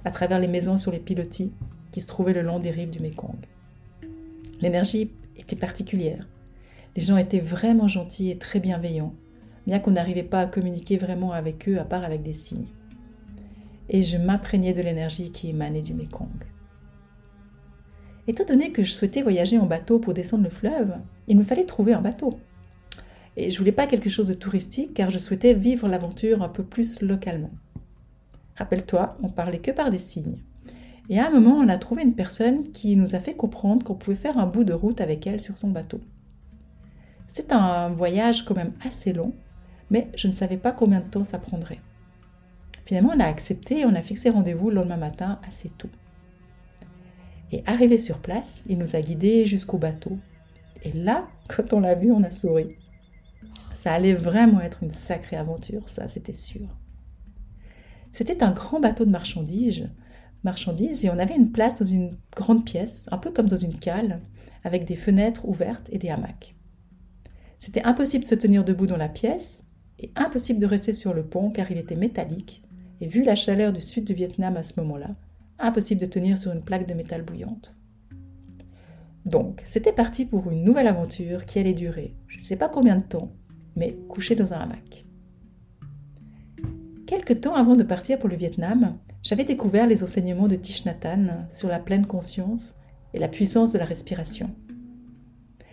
à 0.03 0.11
travers 0.11 0.39
les 0.39 0.47
maisons 0.47 0.77
sur 0.77 0.91
les 0.91 0.99
pilotis 0.99 1.53
qui 1.91 2.01
se 2.01 2.07
trouvaient 2.07 2.33
le 2.33 2.41
long 2.41 2.59
des 2.59 2.71
rives 2.71 2.89
du 2.89 2.99
Mekong. 2.99 3.37
L'énergie 4.61 5.11
était 5.37 5.55
particulière. 5.55 6.27
Les 6.95 7.01
gens 7.01 7.17
étaient 7.17 7.39
vraiment 7.39 7.87
gentils 7.87 8.31
et 8.31 8.37
très 8.37 8.59
bienveillants, 8.59 9.15
bien 9.67 9.79
qu'on 9.79 9.91
n'arrivait 9.91 10.23
pas 10.23 10.41
à 10.41 10.45
communiquer 10.45 10.97
vraiment 10.97 11.31
avec 11.31 11.67
eux 11.67 11.79
à 11.79 11.85
part 11.85 12.03
avec 12.03 12.23
des 12.23 12.33
signes 12.33 12.67
et 13.89 14.03
je 14.03 14.17
m'imprégnais 14.17 14.73
de 14.73 14.81
l'énergie 14.81 15.31
qui 15.31 15.49
émanait 15.49 15.81
du 15.81 15.93
Mekong. 15.93 16.29
Étant 18.27 18.45
donné 18.45 18.71
que 18.71 18.83
je 18.83 18.93
souhaitais 18.93 19.21
voyager 19.21 19.57
en 19.57 19.65
bateau 19.65 19.99
pour 19.99 20.13
descendre 20.13 20.43
le 20.43 20.49
fleuve, 20.49 20.95
il 21.27 21.37
me 21.37 21.43
fallait 21.43 21.65
trouver 21.65 21.93
un 21.93 22.01
bateau. 22.01 22.39
Et 23.35 23.49
je 23.49 23.57
voulais 23.57 23.71
pas 23.71 23.87
quelque 23.87 24.09
chose 24.09 24.29
de 24.29 24.33
touristique 24.33 24.93
car 24.93 25.09
je 25.09 25.19
souhaitais 25.19 25.53
vivre 25.53 25.87
l'aventure 25.87 26.41
un 26.41 26.49
peu 26.49 26.63
plus 26.63 27.01
localement. 27.01 27.51
Rappelle-toi, 28.55 29.17
on 29.21 29.29
parlait 29.29 29.59
que 29.59 29.71
par 29.71 29.89
des 29.89 29.99
signes. 29.99 30.37
Et 31.09 31.19
à 31.19 31.27
un 31.27 31.31
moment, 31.31 31.55
on 31.55 31.69
a 31.69 31.77
trouvé 31.77 32.03
une 32.03 32.15
personne 32.15 32.71
qui 32.71 32.95
nous 32.95 33.15
a 33.15 33.19
fait 33.19 33.35
comprendre 33.35 33.85
qu'on 33.85 33.95
pouvait 33.95 34.15
faire 34.15 34.37
un 34.37 34.45
bout 34.45 34.63
de 34.63 34.73
route 34.73 35.01
avec 35.01 35.27
elle 35.27 35.41
sur 35.41 35.57
son 35.57 35.69
bateau. 35.69 35.99
C'était 37.27 37.53
un 37.53 37.89
voyage 37.89 38.45
quand 38.45 38.55
même 38.55 38.73
assez 38.85 39.11
long, 39.11 39.33
mais 39.89 40.09
je 40.15 40.27
ne 40.27 40.33
savais 40.33 40.57
pas 40.57 40.71
combien 40.71 40.99
de 40.99 41.09
temps 41.09 41.23
ça 41.23 41.39
prendrait. 41.39 41.81
Finalement, 42.85 43.13
on 43.15 43.19
a 43.19 43.25
accepté 43.25 43.79
et 43.79 43.85
on 43.85 43.95
a 43.95 44.01
fixé 44.01 44.29
rendez-vous 44.29 44.69
le 44.69 44.75
lendemain 44.75 44.97
matin 44.97 45.39
assez 45.47 45.69
tôt. 45.69 45.89
Et 47.51 47.63
arrivé 47.65 47.97
sur 47.97 48.19
place, 48.19 48.65
il 48.69 48.77
nous 48.77 48.95
a 48.95 49.01
guidés 49.01 49.45
jusqu'au 49.45 49.77
bateau. 49.77 50.17
Et 50.83 50.91
là, 50.91 51.27
quand 51.47 51.73
on 51.73 51.79
l'a 51.81 51.95
vu, 51.95 52.11
on 52.11 52.23
a 52.23 52.31
souri. 52.31 52.75
Ça 53.73 53.93
allait 53.93 54.13
vraiment 54.13 54.61
être 54.61 54.83
une 54.83 54.91
sacrée 54.91 55.35
aventure, 55.35 55.89
ça, 55.89 56.07
c'était 56.07 56.33
sûr. 56.33 56.67
C'était 58.11 58.43
un 58.43 58.51
grand 58.51 58.79
bateau 58.79 59.05
de 59.05 59.09
marchandises, 59.09 59.89
marchandises 60.43 61.05
et 61.05 61.09
on 61.09 61.19
avait 61.19 61.35
une 61.35 61.51
place 61.51 61.79
dans 61.79 61.85
une 61.85 62.17
grande 62.35 62.65
pièce, 62.65 63.07
un 63.11 63.17
peu 63.17 63.31
comme 63.31 63.49
dans 63.49 63.57
une 63.57 63.77
cale, 63.77 64.21
avec 64.63 64.85
des 64.85 64.95
fenêtres 64.95 65.47
ouvertes 65.47 65.89
et 65.91 65.97
des 65.97 66.09
hamacs. 66.09 66.55
C'était 67.59 67.83
impossible 67.83 68.23
de 68.23 68.29
se 68.29 68.35
tenir 68.35 68.63
debout 68.63 68.87
dans 68.87 68.97
la 68.97 69.09
pièce 69.09 69.63
et 69.99 70.11
impossible 70.15 70.59
de 70.59 70.65
rester 70.65 70.93
sur 70.93 71.13
le 71.13 71.23
pont 71.23 71.49
car 71.49 71.71
il 71.71 71.77
était 71.77 71.95
métallique 71.95 72.63
et 73.01 73.07
vu 73.07 73.23
la 73.23 73.35
chaleur 73.35 73.73
du 73.73 73.81
sud 73.81 74.05
du 74.05 74.13
Vietnam 74.13 74.57
à 74.57 74.63
ce 74.63 74.79
moment-là, 74.81 75.15
impossible 75.59 76.01
de 76.01 76.05
tenir 76.05 76.37
sur 76.37 76.51
une 76.51 76.61
plaque 76.61 76.87
de 76.87 76.93
métal 76.93 77.21
bouillante. 77.21 77.75
Donc, 79.25 79.61
c'était 79.63 79.93
parti 79.93 80.25
pour 80.25 80.51
une 80.51 80.63
nouvelle 80.63 80.87
aventure 80.87 81.45
qui 81.45 81.59
allait 81.59 81.73
durer, 81.73 82.15
je 82.27 82.37
ne 82.37 82.43
sais 82.43 82.57
pas 82.57 82.67
combien 82.69 82.97
de 82.97 83.03
temps, 83.03 83.31
mais 83.75 83.97
couché 84.09 84.35
dans 84.35 84.53
un 84.53 84.57
hamac. 84.57 85.05
Quelque 87.05 87.33
temps 87.33 87.55
avant 87.55 87.75
de 87.75 87.83
partir 87.83 88.17
pour 88.17 88.29
le 88.29 88.37
Vietnam, 88.37 88.97
j'avais 89.23 89.43
découvert 89.43 89.87
les 89.87 90.03
enseignements 90.03 90.47
de 90.47 90.55
Thich 90.55 90.85
Nhat 90.85 91.47
sur 91.51 91.67
la 91.67 91.79
pleine 91.79 92.05
conscience 92.05 92.75
et 93.13 93.19
la 93.19 93.27
puissance 93.27 93.73
de 93.73 93.77
la 93.77 93.85
respiration. 93.85 94.55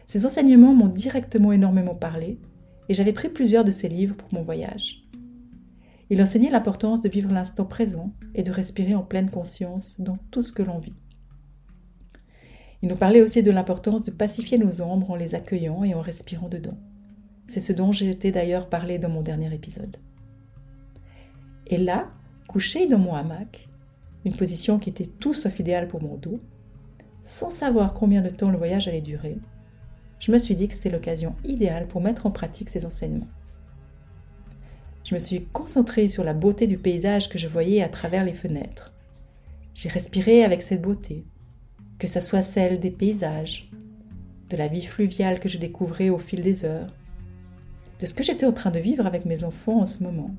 Ces 0.06 0.26
enseignements 0.26 0.74
m'ont 0.74 0.88
directement 0.88 1.52
énormément 1.52 1.94
parlé 1.94 2.40
et 2.88 2.94
j'avais 2.94 3.12
pris 3.12 3.28
plusieurs 3.28 3.64
de 3.64 3.70
ces 3.70 3.88
livres 3.88 4.16
pour 4.16 4.34
mon 4.34 4.42
voyage. 4.42 5.06
Il 6.10 6.20
enseignait 6.20 6.50
l'importance 6.50 7.00
de 7.00 7.08
vivre 7.08 7.30
l'instant 7.30 7.64
présent 7.64 8.12
et 8.34 8.42
de 8.42 8.50
respirer 8.50 8.96
en 8.96 9.04
pleine 9.04 9.30
conscience 9.30 10.00
dans 10.00 10.18
tout 10.32 10.42
ce 10.42 10.52
que 10.52 10.64
l'on 10.64 10.80
vit. 10.80 10.96
Il 12.82 12.88
nous 12.88 12.96
parlait 12.96 13.22
aussi 13.22 13.44
de 13.44 13.52
l'importance 13.52 14.02
de 14.02 14.10
pacifier 14.10 14.58
nos 14.58 14.80
ombres 14.80 15.12
en 15.12 15.16
les 15.16 15.36
accueillant 15.36 15.84
et 15.84 15.94
en 15.94 16.00
respirant 16.00 16.48
dedans. 16.48 16.78
C'est 17.46 17.60
ce 17.60 17.72
dont 17.72 17.92
j'ai 17.92 18.10
été 18.10 18.32
d'ailleurs 18.32 18.68
parlé 18.68 18.98
dans 18.98 19.10
mon 19.10 19.22
dernier 19.22 19.54
épisode. 19.54 19.96
Et 21.70 21.78
là, 21.78 22.10
couché 22.48 22.88
dans 22.88 22.98
mon 22.98 23.14
hamac, 23.14 23.68
une 24.24 24.36
position 24.36 24.78
qui 24.78 24.90
était 24.90 25.06
tout 25.06 25.32
sauf 25.32 25.58
idéale 25.60 25.88
pour 25.88 26.02
mon 26.02 26.16
dos, 26.16 26.40
sans 27.22 27.50
savoir 27.50 27.94
combien 27.94 28.22
de 28.22 28.28
temps 28.28 28.50
le 28.50 28.58
voyage 28.58 28.88
allait 28.88 29.00
durer, 29.00 29.38
je 30.18 30.32
me 30.32 30.38
suis 30.38 30.56
dit 30.56 30.68
que 30.68 30.74
c'était 30.74 30.90
l'occasion 30.90 31.34
idéale 31.44 31.86
pour 31.86 32.02
mettre 32.02 32.26
en 32.26 32.30
pratique 32.30 32.68
ces 32.68 32.84
enseignements. 32.84 33.28
Je 35.04 35.14
me 35.14 35.20
suis 35.20 35.46
concentrée 35.46 36.08
sur 36.08 36.24
la 36.24 36.34
beauté 36.34 36.66
du 36.66 36.76
paysage 36.76 37.28
que 37.28 37.38
je 37.38 37.48
voyais 37.48 37.82
à 37.82 37.88
travers 37.88 38.24
les 38.24 38.34
fenêtres. 38.34 38.92
J'ai 39.74 39.88
respiré 39.88 40.44
avec 40.44 40.60
cette 40.60 40.82
beauté, 40.82 41.24
que 41.98 42.08
ce 42.08 42.20
soit 42.20 42.42
celle 42.42 42.80
des 42.80 42.90
paysages, 42.90 43.70
de 44.50 44.56
la 44.56 44.68
vie 44.68 44.84
fluviale 44.84 45.38
que 45.38 45.48
je 45.48 45.58
découvrais 45.58 46.10
au 46.10 46.18
fil 46.18 46.42
des 46.42 46.64
heures, 46.64 46.92
de 48.00 48.06
ce 48.06 48.12
que 48.12 48.24
j'étais 48.24 48.46
en 48.46 48.52
train 48.52 48.70
de 48.70 48.80
vivre 48.80 49.06
avec 49.06 49.24
mes 49.24 49.44
enfants 49.44 49.80
en 49.80 49.86
ce 49.86 50.02
moment. 50.02 50.34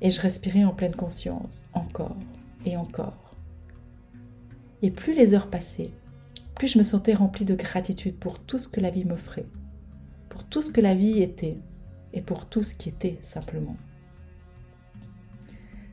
Et 0.00 0.10
je 0.10 0.20
respirais 0.20 0.64
en 0.64 0.74
pleine 0.74 0.94
conscience, 0.94 1.66
encore 1.72 2.16
et 2.64 2.76
encore. 2.76 3.34
Et 4.82 4.90
plus 4.90 5.14
les 5.14 5.34
heures 5.34 5.48
passaient, 5.48 5.90
plus 6.54 6.68
je 6.68 6.78
me 6.78 6.82
sentais 6.82 7.14
remplie 7.14 7.44
de 7.44 7.54
gratitude 7.54 8.16
pour 8.16 8.38
tout 8.38 8.58
ce 8.58 8.68
que 8.68 8.80
la 8.80 8.90
vie 8.90 9.04
m'offrait, 9.04 9.46
pour 10.28 10.44
tout 10.44 10.62
ce 10.62 10.70
que 10.70 10.80
la 10.80 10.94
vie 10.94 11.22
était 11.22 11.58
et 12.12 12.20
pour 12.20 12.46
tout 12.46 12.62
ce 12.62 12.74
qui 12.74 12.88
était 12.88 13.18
simplement. 13.22 13.76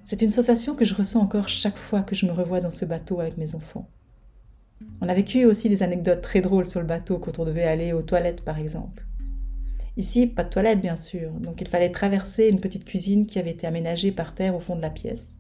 C'est 0.06 0.22
une 0.22 0.32
sensation 0.32 0.76
que 0.76 0.86
je 0.86 0.96
ressens 0.96 1.22
encore 1.22 1.48
chaque 1.48 1.78
fois 1.78 2.02
que 2.02 2.16
je 2.16 2.26
me 2.26 2.32
revois 2.32 2.60
dans 2.60 2.72
ce 2.72 2.86
bateau 2.86 3.22
avec 3.22 3.38
mes 3.38 3.56
enfants. 3.56 3.90
On 5.02 5.08
a 5.08 5.14
vécu 5.14 5.46
aussi 5.46 5.70
des 5.70 5.82
anecdotes 5.82 6.22
très 6.22 6.42
drôles 6.42 6.68
sur 6.68 6.82
le 6.82 6.86
bateau 6.86 7.20
quand 7.20 7.40
on 7.40 7.46
devait 7.46 7.64
aller 7.64 7.94
aux 7.94 8.02
toilettes 8.02 8.44
par 8.44 8.60
exemple. 8.60 9.06
Ici, 9.96 10.26
pas 10.26 10.44
de 10.44 10.50
toilettes 10.50 10.82
bien 10.82 10.96
sûr, 10.96 11.32
donc 11.32 11.62
il 11.62 11.68
fallait 11.68 11.92
traverser 11.92 12.48
une 12.48 12.60
petite 12.60 12.86
cuisine 12.86 13.28
qui 13.28 13.38
avait 13.38 13.52
été 13.52 13.68
aménagée 13.68 14.12
par 14.12 14.34
terre 14.34 14.56
au 14.56 14.60
fond 14.60 14.76
de 14.76 14.82
la 14.82 14.90
pièce, 14.90 15.38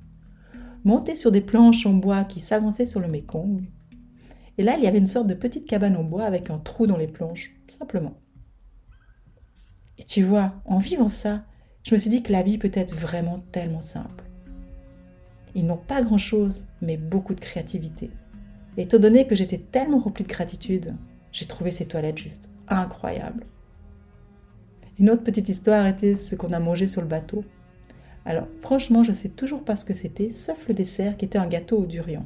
monter 0.84 1.16
sur 1.16 1.32
des 1.32 1.42
planches 1.42 1.88
en 1.88 1.94
bois 1.94 2.24
qui 2.24 2.40
s'avançaient 2.40 2.86
sur 2.86 3.00
le 3.00 3.08
Mekong, 3.08 3.64
et 4.60 4.64
là 4.64 4.76
il 4.78 4.84
y 4.84 4.88
avait 4.88 5.00
une 5.00 5.08
sorte 5.08 5.28
de 5.28 5.34
petite 5.34 5.66
cabane 5.66 5.96
en 5.96 6.04
bois 6.04 6.26
avec 6.26 6.52
un 6.52 6.60
trou 6.60 6.86
dans 6.86 6.98
les 6.98 7.08
planches, 7.08 7.56
simplement. 7.68 8.20
Et 9.98 10.04
tu 10.04 10.22
vois, 10.22 10.54
en 10.66 10.78
vivant 10.78 11.10
ça, 11.10 11.46
je 11.84 11.96
me 11.96 12.00
suis 12.00 12.10
dit 12.10 12.22
que 12.22 12.32
la 12.32 12.44
vie 12.44 12.58
peut 12.58 12.72
être 12.74 12.94
vraiment 12.94 13.40
tellement 13.52 13.82
simple. 13.82 14.24
Ils 15.56 15.66
n'ont 15.66 15.78
pas 15.78 16.02
grand-chose, 16.02 16.66
mais 16.82 16.98
beaucoup 16.98 17.36
de 17.36 17.40
créativité. 17.40 18.12
Et 18.78 18.84
étant 18.84 19.00
donné 19.00 19.28
que 19.28 19.36
j'étais 19.36 19.60
tellement 19.60 20.00
remplie 20.00 20.24
de 20.24 20.30
gratitude, 20.30 20.96
j'ai 21.32 21.46
trouvé 21.46 21.72
ces 21.72 21.88
toilettes 21.88 22.18
juste 22.18 22.50
incroyables. 22.68 23.46
Une 25.00 25.10
autre 25.10 25.24
petite 25.24 25.50
histoire 25.50 25.88
était 25.88 26.16
ce 26.16 26.36
qu'on 26.36 26.54
a 26.54 26.60
mangé 26.60 26.88
sur 26.88 27.02
le 27.02 27.08
bateau. 27.08 27.44
Alors, 28.26 28.48
franchement, 28.62 29.04
je 29.04 29.10
ne 29.10 29.16
sais 29.16 29.30
toujours 29.30 29.64
pas 29.64 29.76
ce 29.76 29.86
que 29.86 29.94
c'était, 29.94 30.32
sauf 30.32 30.68
le 30.68 30.74
dessert 30.74 31.18
qui 31.18 31.26
était 31.26 31.40
un 31.40 31.48
gâteau 31.48 31.80
au 31.80 31.86
durian. 31.86 32.26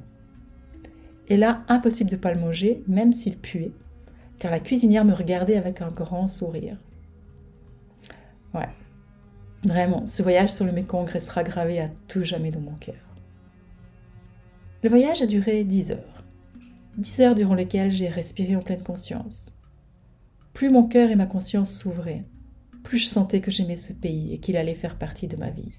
Et 1.30 1.38
là, 1.38 1.64
impossible 1.68 2.10
de 2.10 2.16
ne 2.16 2.22
pas 2.22 2.34
le 2.34 2.40
manger, 2.40 2.84
même 2.88 3.14
s'il 3.14 3.38
puait, 3.38 3.72
car 4.40 4.52
la 4.52 4.60
cuisinière 4.60 5.06
me 5.06 5.14
regardait 5.14 5.58
avec 5.58 5.82
un 5.82 5.90
grand 5.90 6.28
sourire. 6.28 6.78
Ouais, 8.54 8.70
vraiment, 9.64 10.06
ce 10.06 10.22
voyage 10.22 10.54
sur 10.54 10.66
le 10.66 10.72
Mekong 10.72 11.10
restera 11.10 11.44
gravé 11.44 11.80
à 11.80 11.90
tout 12.08 12.24
jamais 12.24 12.52
dans 12.52 12.62
mon 12.62 12.76
cœur. 12.76 12.96
Le 14.84 14.90
voyage 14.90 15.22
a 15.22 15.26
duré 15.26 15.64
dix 15.64 15.92
heures. 15.92 16.24
Dix 16.98 17.20
heures 17.20 17.36
durant 17.36 17.56
lesquelles 17.56 17.92
j'ai 17.92 18.08
respiré 18.08 18.56
en 18.56 18.62
pleine 18.62 18.84
conscience. 18.84 19.56
Plus 20.54 20.70
mon 20.70 20.84
cœur 20.84 21.10
et 21.10 21.16
ma 21.16 21.26
conscience 21.26 21.74
s'ouvraient, 21.74 22.24
plus 22.88 23.00
je 23.00 23.10
sentais 23.10 23.42
que 23.42 23.52
j'aimais 23.52 23.76
ce 23.76 23.92
pays 23.92 24.34
et 24.34 24.38
qu'il 24.38 24.56
allait 24.56 24.74
faire 24.74 24.98
partie 24.98 25.28
de 25.28 25.36
ma 25.36 25.50
vie. 25.50 25.74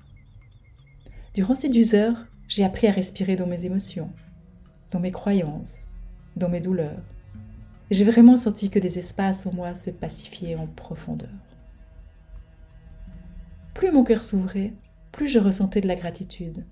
Durant 1.32 1.54
ces 1.54 1.70
dix 1.70 1.94
heures, 1.94 2.26
j'ai 2.48 2.64
appris 2.64 2.86
à 2.86 2.92
respirer 2.92 3.34
dans 3.34 3.46
mes 3.46 3.64
émotions, 3.64 4.10
dans 4.90 5.00
mes 5.00 5.10
croyances, 5.10 5.86
dans 6.36 6.50
mes 6.50 6.60
douleurs. 6.60 7.02
J'ai 7.90 8.04
vraiment 8.04 8.36
senti 8.36 8.68
que 8.68 8.78
des 8.78 8.98
espaces 8.98 9.46
en 9.46 9.54
moi 9.54 9.74
se 9.74 9.88
pacifiaient 9.88 10.56
en 10.56 10.66
profondeur. 10.66 11.30
Plus 13.72 13.90
mon 13.90 14.04
cœur 14.04 14.22
s'ouvrait, 14.22 14.74
plus 15.10 15.28
je 15.28 15.38
ressentais 15.38 15.80
de 15.80 15.88
la 15.88 15.96
gratitude, 15.96 16.66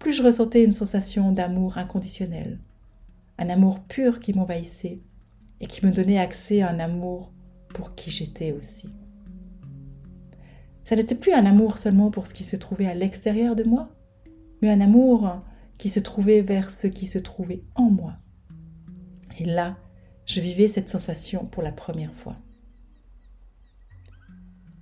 plus 0.00 0.12
je 0.12 0.24
ressentais 0.24 0.64
une 0.64 0.72
sensation 0.72 1.30
d'amour 1.30 1.78
inconditionnel, 1.78 2.58
un 3.38 3.48
amour 3.48 3.78
pur 3.84 4.18
qui 4.18 4.32
m'envahissait 4.32 4.98
et 5.60 5.68
qui 5.68 5.86
me 5.86 5.92
donnait 5.92 6.18
accès 6.18 6.60
à 6.60 6.70
un 6.70 6.80
amour 6.80 7.32
pour 7.72 7.94
qui 7.94 8.10
j'étais 8.10 8.50
aussi. 8.50 8.90
Ça 10.90 10.96
n'était 10.96 11.14
plus 11.14 11.32
un 11.32 11.46
amour 11.46 11.78
seulement 11.78 12.10
pour 12.10 12.26
ce 12.26 12.34
qui 12.34 12.42
se 12.42 12.56
trouvait 12.56 12.88
à 12.88 12.94
l'extérieur 12.94 13.54
de 13.54 13.62
moi, 13.62 13.94
mais 14.60 14.70
un 14.70 14.80
amour 14.80 15.40
qui 15.78 15.88
se 15.88 16.00
trouvait 16.00 16.40
vers 16.42 16.72
ce 16.72 16.88
qui 16.88 17.06
se 17.06 17.20
trouvait 17.20 17.62
en 17.76 17.90
moi. 17.90 18.16
Et 19.38 19.44
là, 19.44 19.76
je 20.26 20.40
vivais 20.40 20.66
cette 20.66 20.88
sensation 20.88 21.46
pour 21.46 21.62
la 21.62 21.70
première 21.70 22.12
fois. 22.12 22.34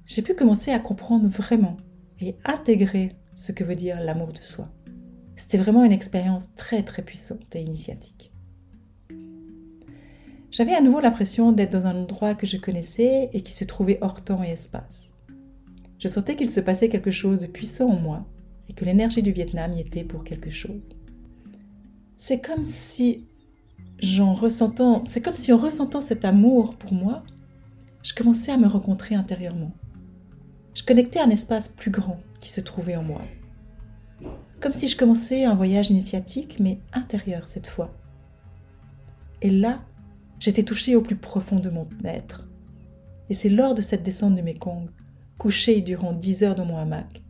J'ai 0.06 0.22
pu 0.22 0.34
commencer 0.34 0.70
à 0.70 0.78
comprendre 0.78 1.28
vraiment 1.28 1.76
et 2.22 2.38
intégrer 2.46 3.14
ce 3.34 3.52
que 3.52 3.62
veut 3.62 3.76
dire 3.76 4.00
l'amour 4.00 4.32
de 4.32 4.40
soi. 4.40 4.70
C'était 5.36 5.58
vraiment 5.58 5.84
une 5.84 5.92
expérience 5.92 6.54
très 6.54 6.82
très 6.84 7.02
puissante 7.02 7.54
et 7.54 7.60
initiatique. 7.60 8.32
J'avais 10.50 10.74
à 10.74 10.80
nouveau 10.80 11.00
l'impression 11.00 11.52
d'être 11.52 11.72
dans 11.72 11.86
un 11.86 11.96
endroit 11.96 12.34
que 12.34 12.46
je 12.46 12.56
connaissais 12.56 13.28
et 13.34 13.42
qui 13.42 13.52
se 13.52 13.64
trouvait 13.64 13.98
hors 14.00 14.24
temps 14.24 14.42
et 14.42 14.48
espace. 14.48 15.12
Je 15.98 16.08
sentais 16.08 16.36
qu'il 16.36 16.52
se 16.52 16.60
passait 16.60 16.88
quelque 16.88 17.10
chose 17.10 17.40
de 17.40 17.46
puissant 17.46 17.90
en 17.90 17.98
moi 17.98 18.24
et 18.68 18.72
que 18.72 18.84
l'énergie 18.84 19.22
du 19.22 19.32
Vietnam 19.32 19.72
y 19.72 19.80
était 19.80 20.04
pour 20.04 20.24
quelque 20.24 20.50
chose. 20.50 20.82
C'est 22.16 22.40
comme 22.40 22.64
si, 22.64 23.26
ressentant, 24.02 25.04
c'est 25.04 25.20
comme 25.20 25.36
si 25.36 25.52
en 25.52 25.56
ressentant 25.56 26.00
cet 26.00 26.24
amour 26.24 26.76
pour 26.76 26.92
moi, 26.92 27.24
je 28.02 28.14
commençais 28.14 28.52
à 28.52 28.56
me 28.56 28.68
rencontrer 28.68 29.14
intérieurement. 29.14 29.72
Je 30.74 30.84
connectais 30.84 31.20
un 31.20 31.30
espace 31.30 31.68
plus 31.68 31.90
grand 31.90 32.20
qui 32.38 32.50
se 32.50 32.60
trouvait 32.60 32.96
en 32.96 33.02
moi. 33.02 33.20
Comme 34.60 34.72
si 34.72 34.86
je 34.86 34.96
commençais 34.96 35.44
un 35.44 35.54
voyage 35.54 35.90
initiatique, 35.90 36.58
mais 36.60 36.78
intérieur 36.92 37.46
cette 37.46 37.66
fois. 37.66 37.92
Et 39.42 39.50
là, 39.50 39.80
j'étais 40.38 40.62
touchée 40.62 40.94
au 40.94 41.02
plus 41.02 41.16
profond 41.16 41.58
de 41.58 41.70
mon 41.70 41.88
être. 42.04 42.48
Et 43.30 43.34
c'est 43.34 43.48
lors 43.48 43.74
de 43.74 43.82
cette 43.82 44.02
descente 44.02 44.34
du 44.34 44.42
Mekong 44.42 44.88
couché 45.38 45.80
durant 45.82 46.12
dix 46.12 46.42
heures 46.42 46.56
dans 46.56 46.64
mon 46.64 46.78
hamac, 46.78 47.22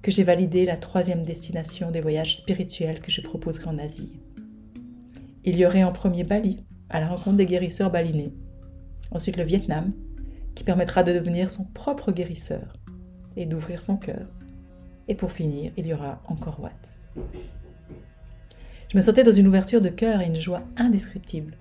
que 0.00 0.10
j'ai 0.10 0.24
validé 0.24 0.64
la 0.64 0.78
troisième 0.78 1.24
destination 1.24 1.90
des 1.90 2.00
voyages 2.00 2.36
spirituels 2.36 3.00
que 3.00 3.10
je 3.10 3.20
proposerai 3.20 3.66
en 3.66 3.78
Asie. 3.78 4.18
Il 5.44 5.56
y 5.56 5.66
aurait 5.66 5.84
en 5.84 5.92
premier 5.92 6.24
Bali, 6.24 6.64
à 6.88 7.00
la 7.00 7.08
rencontre 7.08 7.36
des 7.36 7.44
guérisseurs 7.44 7.90
balinais. 7.90 8.32
Ensuite 9.10 9.36
le 9.36 9.44
Vietnam, 9.44 9.92
qui 10.54 10.64
permettra 10.64 11.02
de 11.02 11.12
devenir 11.12 11.50
son 11.50 11.64
propre 11.64 12.12
guérisseur 12.12 12.72
et 13.36 13.44
d'ouvrir 13.44 13.82
son 13.82 13.98
cœur. 13.98 14.26
Et 15.06 15.14
pour 15.14 15.30
finir, 15.30 15.72
il 15.76 15.86
y 15.86 15.92
aura 15.92 16.22
encore 16.28 16.60
Watt. 16.60 16.96
Je 18.90 18.96
me 18.96 19.02
sentais 19.02 19.24
dans 19.24 19.32
une 19.32 19.48
ouverture 19.48 19.82
de 19.82 19.90
cœur 19.90 20.22
et 20.22 20.26
une 20.26 20.40
joie 20.40 20.62
indescriptible. 20.78 21.58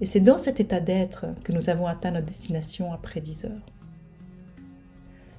Et 0.00 0.06
c'est 0.06 0.20
dans 0.20 0.38
cet 0.38 0.60
état 0.60 0.78
d'être 0.78 1.26
que 1.42 1.50
nous 1.50 1.68
avons 1.68 1.86
atteint 1.86 2.12
notre 2.12 2.26
destination 2.26 2.92
après 2.92 3.20
dix 3.20 3.44
heures. 3.44 3.75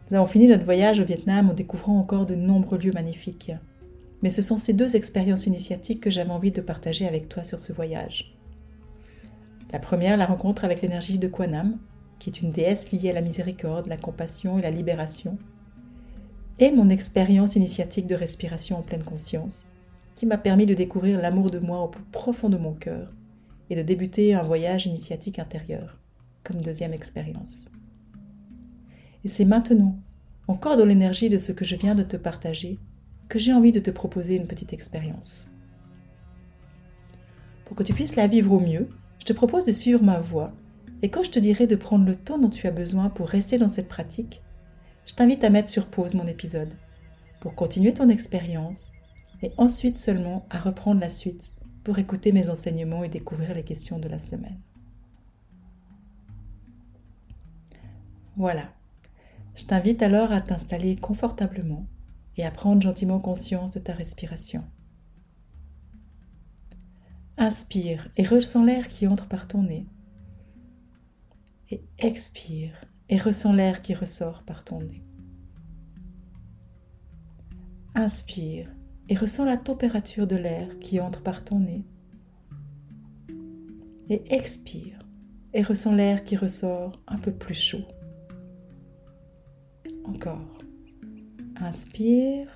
Nous 0.10 0.16
avons 0.16 0.26
fini 0.26 0.48
notre 0.48 0.64
voyage 0.64 1.00
au 1.00 1.06
Vietnam 1.06 1.50
en 1.50 1.54
découvrant 1.54 2.00
encore 2.00 2.26
de 2.26 2.36
nombreux 2.36 2.78
lieux 2.78 2.94
magnifiques. 2.94 3.52
Mais 4.24 4.30
ce 4.30 4.42
sont 4.42 4.58
ces 4.58 4.74
deux 4.74 4.96
expériences 4.96 5.48
initiatiques 5.48 6.02
que 6.02 6.10
j'avais 6.10 6.32
envie 6.32 6.52
de 6.52 6.62
partager 6.62 7.06
avec 7.06 7.28
toi 7.28 7.44
sur 7.44 7.60
ce 7.60 7.74
voyage. 7.74 8.34
La 9.74 9.80
première, 9.80 10.16
la 10.16 10.26
rencontre 10.26 10.64
avec 10.64 10.82
l'énergie 10.82 11.20
de 11.20 11.28
Kwanam, 11.28 11.78
qui 12.20 12.30
est 12.30 12.42
une 12.42 12.52
déesse 12.52 12.92
liée 12.92 13.10
à 13.10 13.14
la 13.14 13.22
miséricorde, 13.22 13.88
la 13.88 13.98
compassion 13.98 14.58
et 14.58 14.62
la 14.62 14.72
libération, 14.72 15.38
et 16.58 16.72
mon 16.72 16.90
expérience 16.90 17.58
initiatique 17.58 18.08
de 18.08 18.16
respiration 18.16 18.78
en 18.78 18.82
pleine 18.82 19.04
conscience, 19.04 19.68
qui 20.16 20.26
m'a 20.26 20.38
permis 20.38 20.66
de 20.66 20.74
découvrir 20.74 21.22
l'amour 21.22 21.52
de 21.52 21.60
moi 21.60 21.82
au 21.82 21.90
plus 21.90 22.04
profond 22.04 22.50
de 22.50 22.58
mon 22.58 22.74
cœur 22.74 23.12
et 23.70 23.76
de 23.76 23.82
débuter 23.82 24.34
un 24.34 24.44
voyage 24.44 24.88
initiatique 24.88 25.38
intérieur, 25.38 26.00
comme 26.44 26.62
deuxième 26.62 26.94
expérience. 26.94 27.68
Et 29.28 29.30
c'est 29.30 29.44
maintenant, 29.44 30.00
encore 30.48 30.78
dans 30.78 30.86
l'énergie 30.86 31.28
de 31.28 31.38
ce 31.38 31.52
que 31.52 31.66
je 31.66 31.76
viens 31.76 31.96
de 31.96 32.04
te 32.04 32.16
partager, 32.16 32.80
que 33.28 33.38
j'ai 33.38 33.52
envie 33.52 33.74
de 33.74 33.82
te 33.82 33.92
proposer 33.92 34.38
une 34.38 34.48
petite 34.48 34.72
expérience. 34.72 35.50
Pour 37.66 37.76
que 37.76 37.84
tu 37.84 37.94
puisses 37.94 38.16
la 38.16 38.28
vivre 38.28 38.54
au 38.54 38.62
mieux, 38.62 38.88
je 39.20 39.26
te 39.26 39.34
propose 39.34 39.66
de 39.66 39.74
suivre 39.74 40.02
ma 40.02 40.22
voie, 40.22 40.54
et 41.02 41.10
quand 41.10 41.24
je 41.24 41.32
te 41.32 41.40
dirai 41.40 41.68
de 41.68 41.76
prendre 41.76 42.06
le 42.06 42.16
temps 42.16 42.38
dont 42.38 42.50
tu 42.50 42.68
as 42.68 42.72
besoin 42.72 43.10
pour 43.10 43.28
rester 43.28 43.58
dans 43.58 43.68
cette 43.68 43.90
pratique, 43.90 44.42
je 45.06 45.14
t'invite 45.14 45.44
à 45.44 45.50
mettre 45.50 45.68
sur 45.68 45.88
pause 45.88 46.16
mon 46.16 46.26
épisode, 46.26 46.74
pour 47.42 47.54
continuer 47.54 47.94
ton 47.94 48.08
expérience, 48.08 48.94
et 49.42 49.52
ensuite 49.58 50.00
seulement 50.00 50.46
à 50.50 50.58
reprendre 50.58 51.02
la 51.02 51.10
suite 51.10 51.54
pour 51.84 52.00
écouter 52.00 52.32
mes 52.32 52.48
enseignements 52.48 53.04
et 53.04 53.10
découvrir 53.10 53.54
les 53.54 53.64
questions 53.64 54.00
de 54.00 54.08
la 54.08 54.20
semaine. 54.20 54.62
Voilà, 58.38 58.70
je 59.58 59.66
t'invite 59.66 60.04
alors 60.04 60.32
à 60.32 60.40
t'installer 60.40 60.96
confortablement 60.96 61.88
et 62.38 62.46
à 62.46 62.52
prendre 62.52 62.82
gentiment 62.82 63.20
conscience 63.20 63.72
de 63.72 63.80
ta 63.80 63.94
respiration. 63.94 64.64
Inspire 67.38 68.08
et 68.18 68.24
ressens 68.24 68.64
l'air 68.64 68.88
qui 68.88 69.08
entre 69.08 69.28
par 69.28 69.48
ton 69.48 69.64
nez. 69.64 69.88
Et 71.72 71.84
expire 71.98 72.86
et 73.10 73.18
ressens 73.18 73.54
l'air 73.54 73.82
qui 73.82 73.96
ressort 73.96 74.44
par 74.44 74.64
ton 74.64 74.80
nez. 74.80 75.04
Inspire 77.96 78.72
et 79.10 79.16
ressens 79.16 79.46
la 79.46 79.58
température 79.58 80.28
de 80.28 80.36
l'air 80.36 80.78
qui 80.80 81.00
entre 81.00 81.24
par 81.24 81.44
ton 81.44 81.60
nez. 81.60 81.84
Et 84.10 84.22
expire 84.32 85.00
et 85.54 85.64
ressens 85.64 85.94
l'air 85.94 86.24
qui 86.24 86.38
ressort 86.38 87.02
un 87.08 87.18
peu 87.18 87.32
plus 87.32 87.56
chaud. 87.56 87.86
Encore. 90.06 90.58
Inspire 91.60 92.48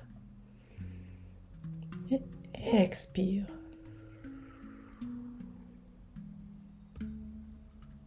et 2.10 2.76
expire. 2.76 3.46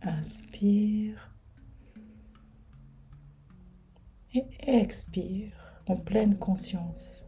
Inspire 0.01 1.31
et 4.33 4.45
expire 4.61 5.51
en 5.87 5.95
pleine 5.95 6.37
conscience. 6.37 7.25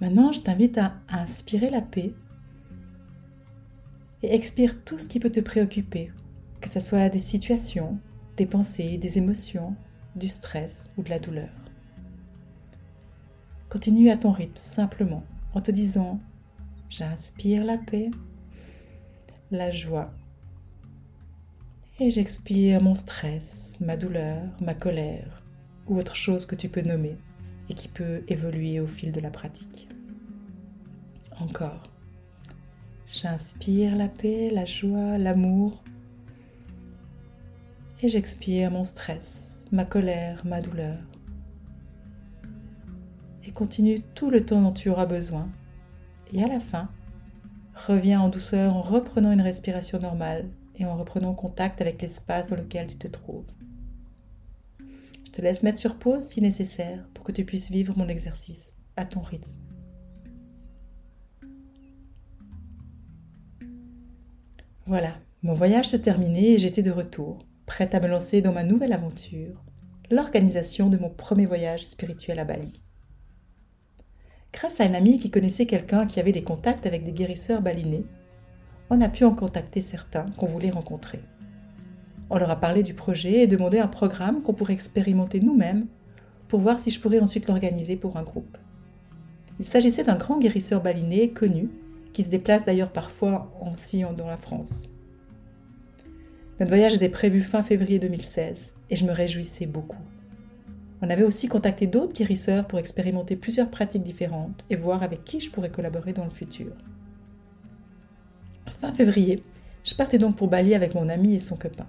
Maintenant, 0.00 0.32
je 0.32 0.40
t'invite 0.40 0.76
à 0.78 0.94
inspirer 1.08 1.70
la 1.70 1.80
paix 1.80 2.14
et 4.22 4.34
expire 4.34 4.84
tout 4.84 4.98
ce 4.98 5.08
qui 5.08 5.20
peut 5.20 5.30
te 5.30 5.40
préoccuper, 5.40 6.10
que 6.64 6.70
ce 6.70 6.80
soit 6.80 7.10
des 7.10 7.20
situations, 7.20 7.98
des 8.38 8.46
pensées, 8.46 8.96
des 8.96 9.18
émotions, 9.18 9.76
du 10.16 10.28
stress 10.28 10.94
ou 10.96 11.02
de 11.02 11.10
la 11.10 11.18
douleur. 11.18 11.52
Continue 13.68 14.08
à 14.08 14.16
ton 14.16 14.32
rythme 14.32 14.56
simplement 14.56 15.24
en 15.52 15.60
te 15.60 15.70
disant 15.70 16.20
J'inspire 16.88 17.64
la 17.64 17.76
paix, 17.76 18.10
la 19.50 19.70
joie 19.70 20.10
et 22.00 22.08
j'expire 22.08 22.82
mon 22.82 22.94
stress, 22.94 23.76
ma 23.80 23.98
douleur, 23.98 24.42
ma 24.62 24.72
colère 24.72 25.42
ou 25.86 25.98
autre 25.98 26.16
chose 26.16 26.46
que 26.46 26.54
tu 26.54 26.70
peux 26.70 26.80
nommer 26.80 27.18
et 27.68 27.74
qui 27.74 27.88
peut 27.88 28.22
évoluer 28.28 28.80
au 28.80 28.86
fil 28.86 29.12
de 29.12 29.20
la 29.20 29.30
pratique. 29.30 29.86
Encore. 31.38 31.90
J'inspire 33.12 33.96
la 33.96 34.08
paix, 34.08 34.48
la 34.50 34.64
joie, 34.64 35.18
l'amour 35.18 35.84
et 38.04 38.08
j'expire 38.08 38.70
mon 38.70 38.84
stress, 38.84 39.64
ma 39.72 39.86
colère, 39.86 40.44
ma 40.44 40.60
douleur. 40.60 40.98
Et 43.44 43.50
continue 43.50 44.00
tout 44.14 44.28
le 44.28 44.44
temps 44.44 44.60
dont 44.60 44.72
tu 44.72 44.90
auras 44.90 45.06
besoin. 45.06 45.48
Et 46.34 46.44
à 46.44 46.46
la 46.46 46.60
fin, 46.60 46.90
reviens 47.86 48.20
en 48.20 48.28
douceur 48.28 48.76
en 48.76 48.82
reprenant 48.82 49.32
une 49.32 49.40
respiration 49.40 49.98
normale 49.98 50.50
et 50.76 50.84
en 50.84 50.96
reprenant 50.98 51.32
contact 51.32 51.80
avec 51.80 52.02
l'espace 52.02 52.48
dans 52.48 52.56
lequel 52.56 52.88
tu 52.88 52.96
te 52.96 53.08
trouves. 53.08 53.50
Je 55.24 55.30
te 55.32 55.40
laisse 55.40 55.62
mettre 55.62 55.78
sur 55.78 55.96
pause 55.96 56.24
si 56.24 56.42
nécessaire 56.42 57.08
pour 57.14 57.24
que 57.24 57.32
tu 57.32 57.46
puisses 57.46 57.70
vivre 57.70 57.96
mon 57.96 58.08
exercice 58.08 58.76
à 58.96 59.06
ton 59.06 59.20
rythme. 59.20 59.56
Voilà, 64.86 65.16
mon 65.42 65.54
voyage 65.54 65.88
s'est 65.88 66.02
terminé 66.02 66.52
et 66.52 66.58
j'étais 66.58 66.82
de 66.82 66.90
retour, 66.90 67.46
prête 67.66 67.94
à 67.94 68.00
me 68.00 68.08
lancer 68.08 68.42
dans 68.42 68.52
ma 68.52 68.64
nouvelle 68.64 68.92
aventure, 68.92 69.62
l'organisation 70.10 70.88
de 70.88 70.98
mon 70.98 71.10
premier 71.10 71.46
voyage 71.46 71.84
spirituel 71.84 72.38
à 72.38 72.44
Bali. 72.44 72.80
Grâce 74.52 74.80
à 74.80 74.84
un 74.84 74.94
ami 74.94 75.18
qui 75.18 75.30
connaissait 75.30 75.66
quelqu'un 75.66 76.06
qui 76.06 76.20
avait 76.20 76.32
des 76.32 76.44
contacts 76.44 76.86
avec 76.86 77.04
des 77.04 77.12
guérisseurs 77.12 77.62
balinais, 77.62 78.04
on 78.90 79.00
a 79.00 79.08
pu 79.08 79.24
en 79.24 79.34
contacter 79.34 79.80
certains 79.80 80.26
qu'on 80.36 80.46
voulait 80.46 80.70
rencontrer. 80.70 81.20
On 82.30 82.38
leur 82.38 82.50
a 82.50 82.60
parlé 82.60 82.82
du 82.82 82.94
projet 82.94 83.42
et 83.42 83.46
demandé 83.46 83.78
un 83.78 83.88
programme 83.88 84.42
qu'on 84.42 84.54
pourrait 84.54 84.74
expérimenter 84.74 85.40
nous-mêmes 85.40 85.86
pour 86.48 86.60
voir 86.60 86.78
si 86.78 86.90
je 86.90 87.00
pourrais 87.00 87.20
ensuite 87.20 87.48
l'organiser 87.48 87.96
pour 87.96 88.16
un 88.16 88.22
groupe. 88.22 88.56
Il 89.58 89.64
s'agissait 89.64 90.04
d'un 90.04 90.16
grand 90.16 90.38
guérisseur 90.38 90.82
balinais 90.82 91.30
connu 91.30 91.70
qui 92.12 92.22
se 92.22 92.30
déplace 92.30 92.64
d'ailleurs 92.64 92.92
parfois 92.92 93.52
aussi 93.72 94.04
dans 94.16 94.26
la 94.26 94.36
France. 94.36 94.88
Notre 96.60 96.70
voyage 96.70 96.94
était 96.94 97.08
prévu 97.08 97.42
fin 97.42 97.64
février 97.64 97.98
2016 97.98 98.74
et 98.88 98.94
je 98.94 99.04
me 99.04 99.10
réjouissais 99.10 99.66
beaucoup. 99.66 100.02
On 101.02 101.10
avait 101.10 101.24
aussi 101.24 101.48
contacté 101.48 101.88
d'autres 101.88 102.12
guérisseurs 102.12 102.68
pour 102.68 102.78
expérimenter 102.78 103.34
plusieurs 103.34 103.70
pratiques 103.70 104.04
différentes 104.04 104.64
et 104.70 104.76
voir 104.76 105.02
avec 105.02 105.24
qui 105.24 105.40
je 105.40 105.50
pourrais 105.50 105.70
collaborer 105.70 106.12
dans 106.12 106.24
le 106.24 106.30
futur. 106.30 106.72
Fin 108.80 108.92
février, 108.92 109.42
je 109.82 109.96
partais 109.96 110.18
donc 110.18 110.36
pour 110.36 110.46
Bali 110.46 110.76
avec 110.76 110.94
mon 110.94 111.08
ami 111.08 111.34
et 111.34 111.40
son 111.40 111.56
copain. 111.56 111.88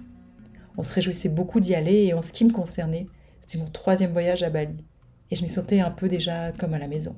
On 0.78 0.84
se 0.84 0.96
réjouissait 0.96 1.30
beaucoup 1.30 1.60
d'y 1.60 1.76
aller 1.76 2.06
et 2.06 2.16
en 2.16 2.24
ce 2.24 2.34
qui 2.34 2.44
me 2.44 2.52
concernait, 2.52 3.06
c'était 3.42 3.60
mon 3.60 3.70
troisième 3.70 4.14
voyage 4.14 4.42
à 4.42 4.50
Bali 4.50 4.84
et 5.30 5.36
je 5.36 5.44
m'y 5.44 5.48
sentais 5.48 5.80
un 5.80 5.92
peu 5.92 6.08
déjà 6.08 6.52
comme 6.54 6.74
à 6.74 6.80
la 6.80 6.88
maison. 6.88 7.16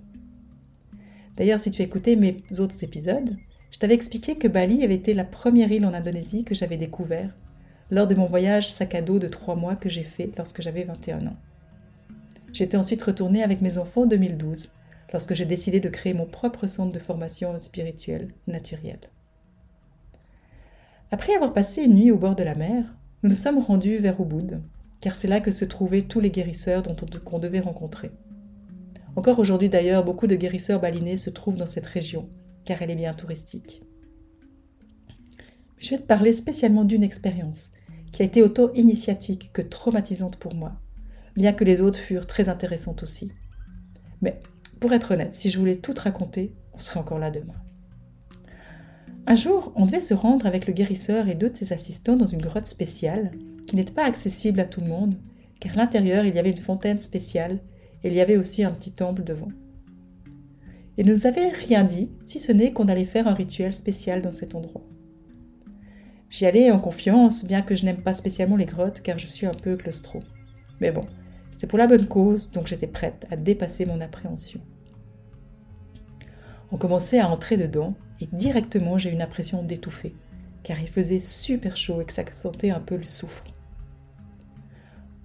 D'ailleurs, 1.37 1.61
si 1.61 1.71
tu 1.71 1.81
écoutais 1.81 2.17
mes 2.17 2.43
autres 2.59 2.83
épisodes, 2.83 3.37
je 3.71 3.79
t'avais 3.79 3.93
expliqué 3.93 4.37
que 4.37 4.47
Bali 4.47 4.83
avait 4.83 4.95
été 4.95 5.13
la 5.13 5.23
première 5.23 5.71
île 5.71 5.85
en 5.85 5.93
Indonésie 5.93 6.43
que 6.43 6.55
j'avais 6.55 6.77
découvert 6.77 7.35
lors 7.89 8.07
de 8.07 8.15
mon 8.15 8.25
voyage 8.25 8.71
sac 8.71 8.95
à 8.95 9.01
dos 9.01 9.19
de 9.19 9.27
trois 9.27 9.55
mois 9.55 9.75
que 9.75 9.89
j'ai 9.89 10.03
fait 10.03 10.31
lorsque 10.37 10.61
j'avais 10.61 10.83
21 10.83 11.27
ans. 11.27 11.37
J'étais 12.53 12.77
ensuite 12.77 13.01
retournée 13.01 13.43
avec 13.43 13.61
mes 13.61 13.77
enfants 13.77 14.01
en 14.01 14.07
2012, 14.07 14.73
lorsque 15.13 15.33
j'ai 15.33 15.45
décidé 15.45 15.79
de 15.79 15.89
créer 15.89 16.13
mon 16.13 16.25
propre 16.25 16.67
centre 16.67 16.91
de 16.91 16.99
formation 16.99 17.57
spirituelle 17.57 18.33
naturelle. 18.47 19.09
Après 21.11 21.33
avoir 21.33 21.53
passé 21.53 21.83
une 21.83 21.95
nuit 21.95 22.11
au 22.11 22.17
bord 22.17 22.35
de 22.35 22.43
la 22.43 22.55
mer, 22.55 22.83
nous 23.23 23.29
nous 23.29 23.35
sommes 23.35 23.59
rendus 23.59 23.97
vers 23.97 24.19
Ubud, 24.19 24.61
car 24.99 25.15
c'est 25.15 25.27
là 25.27 25.39
que 25.39 25.51
se 25.51 25.65
trouvaient 25.65 26.01
tous 26.01 26.19
les 26.19 26.31
guérisseurs 26.31 26.81
dont 26.81 26.95
on 27.31 27.39
devait 27.39 27.59
rencontrer. 27.59 28.11
Encore 29.15 29.39
aujourd'hui 29.39 29.69
d'ailleurs, 29.69 30.03
beaucoup 30.03 30.27
de 30.27 30.35
guérisseurs 30.35 30.81
balinais 30.81 31.17
se 31.17 31.29
trouvent 31.29 31.55
dans 31.55 31.67
cette 31.67 31.85
région, 31.85 32.29
car 32.67 32.81
elle 32.81 32.91
est 32.91 32.95
bien 32.95 33.13
touristique. 33.13 33.81
Je 35.77 35.91
vais 35.91 35.97
te 35.97 36.03
parler 36.03 36.33
spécialement 36.33 36.83
d'une 36.83 37.01
expérience 37.01 37.71
qui 38.11 38.21
a 38.21 38.25
été 38.25 38.43
autant 38.43 38.73
initiatique 38.73 39.51
que 39.53 39.61
traumatisante 39.61 40.35
pour 40.35 40.53
moi, 40.53 40.73
bien 41.35 41.53
que 41.53 41.63
les 41.63 41.79
autres 41.79 41.97
furent 41.97 42.27
très 42.27 42.49
intéressantes 42.49 43.03
aussi. 43.03 43.31
Mais 44.21 44.41
pour 44.81 44.91
être 44.91 45.11
honnête, 45.11 45.33
si 45.33 45.49
je 45.49 45.57
voulais 45.57 45.77
tout 45.77 45.93
raconter, 45.97 46.53
on 46.73 46.79
serait 46.79 46.99
encore 46.99 47.19
là 47.19 47.31
demain. 47.31 47.55
Un 49.27 49.35
jour, 49.35 49.71
on 49.75 49.85
devait 49.85 50.01
se 50.01 50.13
rendre 50.13 50.45
avec 50.45 50.67
le 50.67 50.73
guérisseur 50.73 51.29
et 51.29 51.35
deux 51.35 51.49
de 51.49 51.55
ses 51.55 51.71
assistants 51.71 52.17
dans 52.17 52.27
une 52.27 52.41
grotte 52.41 52.67
spéciale 52.67 53.31
qui 53.65 53.77
n'était 53.77 53.93
pas 53.93 54.05
accessible 54.05 54.59
à 54.59 54.65
tout 54.65 54.81
le 54.81 54.87
monde, 54.87 55.15
car 55.61 55.71
à 55.71 55.75
l'intérieur 55.77 56.25
il 56.25 56.35
y 56.35 56.39
avait 56.39 56.51
une 56.51 56.57
fontaine 56.57 56.99
spéciale 56.99 57.59
et 58.03 58.09
il 58.09 58.13
y 58.13 58.21
avait 58.21 58.37
aussi 58.37 58.65
un 58.65 58.71
petit 58.71 58.91
temple 58.91 59.23
devant. 59.23 59.51
Il 60.97 61.05
ne 61.05 61.13
nous 61.13 61.27
avait 61.27 61.49
rien 61.49 61.83
dit, 61.83 62.09
si 62.25 62.39
ce 62.39 62.51
n'est 62.51 62.73
qu'on 62.73 62.87
allait 62.87 63.05
faire 63.05 63.27
un 63.27 63.33
rituel 63.35 63.75
spécial 63.75 64.21
dans 64.21 64.31
cet 64.31 64.55
endroit. 64.55 64.81
J'y 66.29 66.45
allais 66.45 66.71
en 66.71 66.79
confiance, 66.79 67.45
bien 67.45 67.61
que 67.61 67.75
je 67.75 67.85
n'aime 67.85 68.01
pas 68.01 68.13
spécialement 68.13 68.57
les 68.57 68.65
grottes 68.65 69.01
car 69.01 69.19
je 69.19 69.27
suis 69.27 69.45
un 69.45 69.53
peu 69.53 69.77
claustro. 69.77 70.21
Mais 70.81 70.91
bon, 70.91 71.05
c'était 71.51 71.67
pour 71.67 71.77
la 71.77 71.87
bonne 71.87 72.07
cause, 72.07 72.51
donc 72.51 72.67
j'étais 72.67 72.87
prête 72.87 73.27
à 73.31 73.37
dépasser 73.37 73.85
mon 73.85 74.01
appréhension. 74.01 74.59
On 76.71 76.77
commençait 76.77 77.19
à 77.19 77.29
entrer 77.29 77.57
dedans 77.57 77.93
et 78.19 78.27
directement 78.33 78.97
j'ai 78.97 79.09
eu 79.09 79.13
une 79.13 79.21
impression 79.21 79.63
d'étouffer, 79.63 80.15
car 80.63 80.79
il 80.81 80.89
faisait 80.89 81.19
super 81.19 81.77
chaud 81.77 82.01
et 82.01 82.05
que 82.05 82.13
ça 82.13 82.23
sentait 82.31 82.71
un 82.71 82.81
peu 82.81 82.97
le 82.97 83.05
soufre. 83.05 83.43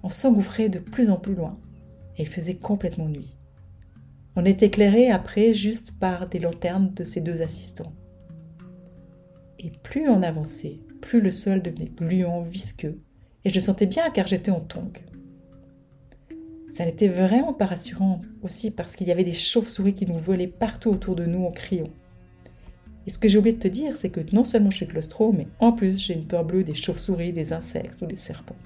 On 0.03 0.11
s'engouffrait 0.11 0.69
de 0.69 0.79
plus 0.79 1.11
en 1.11 1.17
plus 1.17 1.35
loin 1.35 1.59
et 2.17 2.23
il 2.23 2.29
faisait 2.29 2.57
complètement 2.57 3.09
nuit. 3.09 3.37
On 4.35 4.47
était 4.47 4.67
éclairé 4.67 5.11
après 5.11 5.53
juste 5.53 5.99
par 6.01 6.27
des 6.27 6.39
lanternes 6.39 6.93
de 6.95 7.05
ses 7.05 7.21
deux 7.21 7.43
assistants. 7.43 7.93
Et 9.59 9.71
plus 9.83 10.09
on 10.09 10.23
avançait, 10.23 10.81
plus 11.03 11.21
le 11.21 11.31
sol 11.31 11.61
devenait 11.61 11.91
gluant, 11.95 12.43
visqueux, 12.43 12.99
et 13.45 13.51
je 13.51 13.61
sentais 13.61 13.87
bien 13.87 14.09
car 14.11 14.27
j'étais 14.27 14.51
en 14.51 14.61
tongue. 14.61 14.99
Ça 16.73 16.87
n'était 16.87 17.09
vraiment 17.09 17.53
pas 17.53 17.67
rassurant 17.67 18.23
aussi 18.43 18.71
parce 18.71 18.97
qu'il 18.97 19.07
y 19.07 19.13
avait 19.13 19.25
des 19.25 19.35
chauves-souris 19.35 19.93
qui 19.93 20.07
nous 20.07 20.19
volaient 20.19 20.47
partout 20.47 20.89
autour 20.89 21.15
de 21.15 21.27
nous 21.27 21.45
en 21.45 21.51
criant. 21.51 21.91
Et 23.07 23.11
ce 23.11 23.19
que 23.19 23.29
j'ai 23.29 23.37
oublié 23.37 23.55
de 23.55 23.61
te 23.61 23.69
dire, 23.69 23.99
c'est 23.99 24.09
que 24.09 24.21
non 24.33 24.45
seulement 24.45 24.71
je 24.71 24.79
suis 24.79 24.87
claustro, 24.87 25.33
mais 25.33 25.49
en 25.61 25.73
plus 25.73 26.01
j'ai 26.01 26.15
une 26.15 26.27
peur 26.27 26.45
bleue 26.45 26.65
des 26.65 26.73
chauves-souris, 26.73 27.33
des 27.33 27.53
insectes 27.53 28.01
ou 28.01 28.07
des 28.07 28.17
serpents. 28.17 28.57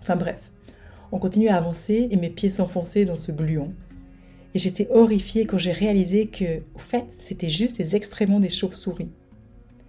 Enfin 0.00 0.16
bref, 0.16 0.50
on 1.12 1.18
continue 1.18 1.48
à 1.48 1.56
avancer 1.56 2.08
et 2.10 2.16
mes 2.16 2.30
pieds 2.30 2.50
s'enfonçaient 2.50 3.04
dans 3.04 3.18
ce 3.18 3.32
gluon. 3.32 3.74
Et 4.56 4.58
j'étais 4.58 4.88
horrifiée 4.90 5.44
quand 5.44 5.58
j'ai 5.58 5.72
réalisé 5.72 6.28
que, 6.28 6.62
au 6.74 6.78
fait, 6.78 7.04
c'était 7.10 7.50
juste 7.50 7.76
les 7.76 7.94
extréments 7.94 8.40
des 8.40 8.48
chauves-souris. 8.48 9.10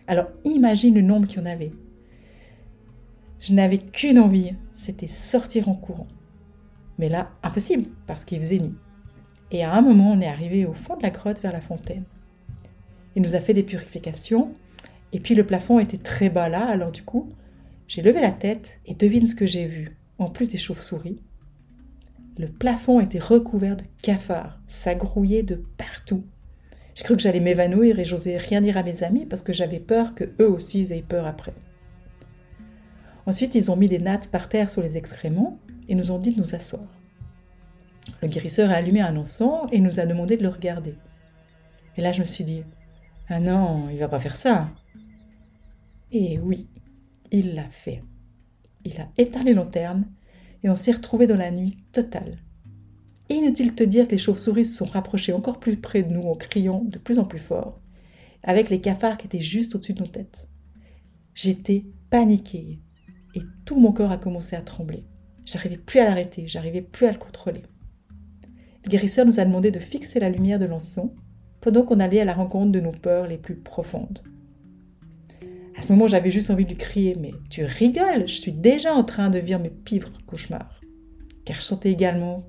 Alors 0.08 0.28
imagine 0.44 0.94
le 0.94 1.02
nombre 1.02 1.26
qu'il 1.26 1.40
y 1.40 1.42
en 1.42 1.46
avait. 1.46 1.72
Je 3.40 3.54
n'avais 3.54 3.78
qu'une 3.78 4.20
envie, 4.20 4.56
c'était 4.74 5.08
sortir 5.08 5.70
en 5.70 5.74
courant. 5.74 6.10
Mais 6.98 7.08
là, 7.08 7.32
impossible, 7.44 7.86
parce 8.08 8.26
qu'il 8.26 8.40
faisait 8.40 8.60
nuit. 8.60 8.76
Et 9.52 9.64
à 9.64 9.74
un 9.74 9.80
moment, 9.80 10.12
on 10.12 10.20
est 10.20 10.28
arrivé 10.28 10.66
au 10.66 10.74
fond 10.74 10.98
de 10.98 11.04
la 11.04 11.12
grotte 11.12 11.42
vers 11.42 11.54
la 11.54 11.62
fontaine. 11.62 12.04
Il 13.16 13.22
nous 13.22 13.36
a 13.36 13.40
fait 13.40 13.54
des 13.54 13.64
purifications, 13.64 14.54
et 15.14 15.22
puis 15.22 15.34
le 15.34 15.46
plafond 15.46 15.80
était 15.80 15.98
très 15.98 16.30
bas 16.30 16.50
là, 16.50 16.68
alors 16.68 16.92
du 16.92 17.04
coup, 17.04 17.30
j'ai 17.88 18.02
levé 18.02 18.20
la 18.20 18.32
tête 18.32 18.82
et 18.86 18.96
devine 18.96 19.28
ce 19.28 19.36
que 19.36 19.48
j'ai 19.48 19.66
vu, 19.66 19.96
en 20.18 20.30
plus 20.30 20.50
des 20.50 20.58
chauves-souris. 20.58 21.22
Le 22.38 22.48
plafond 22.48 23.00
était 23.00 23.20
recouvert 23.20 23.78
de 23.78 23.84
cafards, 24.02 24.60
ça 24.68 24.94
grouillait 24.94 25.44
de 25.44 25.64
partout. 25.78 26.24
J'ai 26.94 27.04
cru 27.04 27.16
que 27.16 27.22
j'allais 27.22 27.40
m'évanouir 27.40 28.00
et 28.00 28.06
j'osais 28.06 28.38
rien 28.38 28.62
dire 28.62 28.78
à 28.78 28.84
mes 28.84 29.04
amis 29.04 29.26
parce 29.26 29.42
que 29.42 29.54
j'avais 29.54 29.80
peur 29.80 30.14
que 30.14 30.26
eux 30.40 30.50
aussi 30.50 30.82
aient 30.92 31.02
peur 31.02 31.26
après. 31.26 31.54
Ensuite, 33.26 33.56
ils 33.56 33.72
ont 33.72 33.76
mis 33.76 33.88
des 33.88 34.00
nattes 34.00 34.30
par 34.30 34.50
terre 34.50 34.70
sur 34.70 34.82
les 34.82 34.98
excréments 34.98 35.60
et 35.88 35.96
nous 35.96 36.12
ont 36.12 36.20
dit 36.20 36.34
de 36.34 36.40
nous 36.40 36.56
asseoir. 36.56 36.88
Le 38.22 38.28
guérisseur 38.28 38.70
a 38.70 38.76
allumé 38.76 39.02
un 39.02 39.18
encens 39.18 39.68
et 39.72 39.80
nous 39.80 40.00
a 40.00 40.06
demandé 40.06 40.38
de 40.38 40.44
le 40.44 40.50
regarder. 40.50 40.96
Et 41.98 42.02
là, 42.02 42.12
je 42.12 42.22
me 42.22 42.26
suis 42.26 42.44
dit 42.44 42.64
Ah 43.30 43.40
non, 43.40 43.90
il 43.90 43.98
va 43.98 44.08
pas 44.08 44.20
faire 44.20 44.36
ça. 44.36 44.70
Et 46.12 46.40
oui, 46.40 46.68
il 47.32 47.56
l'a 47.56 47.70
fait. 47.70 48.04
Il 48.86 49.00
a 49.02 49.08
éteint 49.18 49.44
les 49.44 49.54
lanternes 49.54 50.06
et 50.68 50.70
on 50.70 50.76
s'est 50.76 50.92
retrouvé 50.92 51.28
dans 51.28 51.38
la 51.38 51.50
nuit 51.50 51.78
totale. 51.94 52.40
Inutile 53.30 53.70
de 53.70 53.76
te 53.76 53.84
dire 53.84 54.06
que 54.06 54.12
les 54.12 54.18
chauves-souris 54.18 54.66
se 54.66 54.76
sont 54.76 54.86
rapprochées 54.86 55.32
encore 55.32 55.62
plus 55.62 55.78
près 55.78 56.04
de 56.04 56.12
nous 56.12 56.24
en 56.24 56.36
criant 56.36 56.84
de 56.84 56.98
plus 56.98 57.20
en 57.20 57.24
plus 57.24 57.40
fort, 57.40 57.80
avec 58.44 58.70
les 58.70 58.82
cafards 58.82 59.18
qui 59.18 59.28
étaient 59.28 59.40
juste 59.40 59.76
au-dessus 59.76 59.94
de 59.94 60.02
nos 60.02 60.10
têtes. 60.10 60.50
J'étais 61.34 61.86
paniquée 62.10 62.82
et 63.34 63.40
tout 63.64 63.80
mon 63.80 63.94
corps 63.94 64.12
a 64.12 64.18
commencé 64.18 64.58
à 64.58 64.62
trembler. 64.62 65.06
J'arrivais 65.46 65.78
plus 65.78 66.02
à 66.02 66.04
l'arrêter, 66.04 66.50
j'arrivais 66.50 66.82
plus 66.82 67.06
à 67.06 67.14
le 67.14 67.18
contrôler. 67.18 67.64
Le 68.84 68.90
guérisseur 68.90 69.26
nous 69.26 69.40
a 69.40 69.46
demandé 69.46 69.72
de 69.72 69.80
fixer 69.80 70.20
la 70.20 70.30
lumière 70.30 70.60
de 70.60 70.66
l'encens 70.66 71.12
pendant 71.62 71.84
qu'on 71.84 72.02
allait 72.02 72.20
à 72.20 72.26
la 72.26 72.34
rencontre 72.34 72.74
de 72.74 72.82
nos 72.82 72.92
peurs 72.92 73.28
les 73.28 73.38
plus 73.38 73.56
profondes. 73.56 74.22
À 75.78 75.84
ce 75.84 75.92
moment, 75.92 76.08
j'avais 76.08 76.32
juste 76.32 76.50
envie 76.50 76.64
de 76.64 76.70
lui 76.70 76.78
crier 76.78 77.16
Mais 77.20 77.32
tu 77.50 77.64
rigoles, 77.64 78.28
je 78.28 78.40
suis 78.40 78.52
déjà 78.52 78.94
en 78.94 79.04
train 79.04 79.30
de 79.30 79.38
vivre 79.38 79.60
mes 79.60 79.70
pires 79.70 80.12
cauchemars. 80.26 80.82
Car 81.46 81.58
je 81.58 81.62
sentais 81.62 81.92
également 81.92 82.48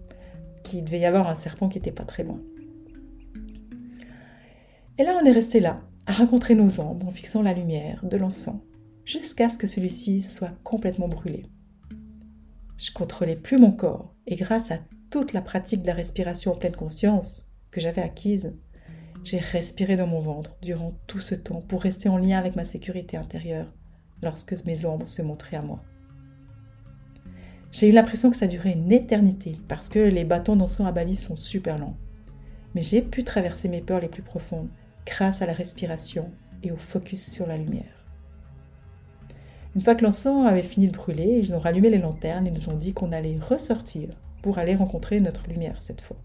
qu'il 0.64 0.82
devait 0.84 1.00
y 1.00 1.04
avoir 1.04 1.28
un 1.28 1.34
serpent 1.34 1.68
qui 1.68 1.78
n'était 1.78 1.92
pas 1.92 2.04
très 2.04 2.24
loin. 2.24 2.40
Et 4.96 5.04
là, 5.04 5.16
on 5.20 5.24
est 5.24 5.32
resté 5.32 5.60
là, 5.60 5.80
à 6.06 6.12
rencontrer 6.12 6.54
nos 6.54 6.80
ombres 6.80 7.06
en 7.06 7.12
fixant 7.12 7.42
la 7.42 7.52
lumière 7.52 8.04
de 8.04 8.16
l'encens, 8.16 8.60
jusqu'à 9.04 9.48
ce 9.48 9.58
que 9.58 9.66
celui-ci 9.66 10.22
soit 10.22 10.52
complètement 10.64 11.06
brûlé. 11.06 11.44
Je 12.78 12.90
contrôlais 12.90 13.36
plus 13.36 13.58
mon 13.58 13.70
corps, 13.70 14.14
et 14.26 14.34
grâce 14.36 14.72
à 14.72 14.78
toute 15.10 15.32
la 15.32 15.42
pratique 15.42 15.82
de 15.82 15.86
la 15.86 15.94
respiration 15.94 16.52
en 16.52 16.56
pleine 16.56 16.74
conscience 16.74 17.48
que 17.70 17.80
j'avais 17.80 18.02
acquise, 18.02 18.56
j'ai 19.28 19.38
respiré 19.38 19.98
dans 19.98 20.06
mon 20.06 20.20
ventre 20.20 20.56
durant 20.62 20.94
tout 21.06 21.20
ce 21.20 21.34
temps 21.34 21.60
pour 21.60 21.82
rester 21.82 22.08
en 22.08 22.16
lien 22.16 22.38
avec 22.38 22.56
ma 22.56 22.64
sécurité 22.64 23.18
intérieure 23.18 23.70
lorsque 24.22 24.64
mes 24.64 24.86
ombres 24.86 25.06
se 25.06 25.20
montraient 25.20 25.58
à 25.58 25.62
moi. 25.62 25.82
J'ai 27.70 27.88
eu 27.88 27.92
l'impression 27.92 28.30
que 28.30 28.38
ça 28.38 28.46
durait 28.46 28.72
une 28.72 28.90
éternité 28.90 29.58
parce 29.68 29.90
que 29.90 29.98
les 29.98 30.24
bâtons 30.24 30.56
d'encens 30.56 30.88
à 30.88 30.92
Bali 30.92 31.14
sont 31.14 31.36
super 31.36 31.78
lents. 31.78 31.98
Mais 32.74 32.80
j'ai 32.80 33.02
pu 33.02 33.22
traverser 33.22 33.68
mes 33.68 33.82
peurs 33.82 34.00
les 34.00 34.08
plus 34.08 34.22
profondes 34.22 34.70
grâce 35.04 35.42
à 35.42 35.46
la 35.46 35.52
respiration 35.52 36.30
et 36.62 36.72
au 36.72 36.78
focus 36.78 37.30
sur 37.30 37.46
la 37.46 37.58
lumière. 37.58 38.06
Une 39.76 39.82
fois 39.82 39.94
que 39.94 40.04
l'encens 40.04 40.48
avait 40.48 40.62
fini 40.62 40.88
de 40.88 40.96
brûler, 40.96 41.38
ils 41.38 41.54
ont 41.54 41.58
rallumé 41.58 41.90
les 41.90 41.98
lanternes 41.98 42.46
et 42.46 42.50
nous 42.50 42.70
ont 42.70 42.76
dit 42.76 42.94
qu'on 42.94 43.12
allait 43.12 43.38
ressortir 43.38 44.08
pour 44.40 44.56
aller 44.56 44.74
rencontrer 44.74 45.20
notre 45.20 45.46
lumière 45.48 45.82
cette 45.82 46.00
fois. 46.00 46.16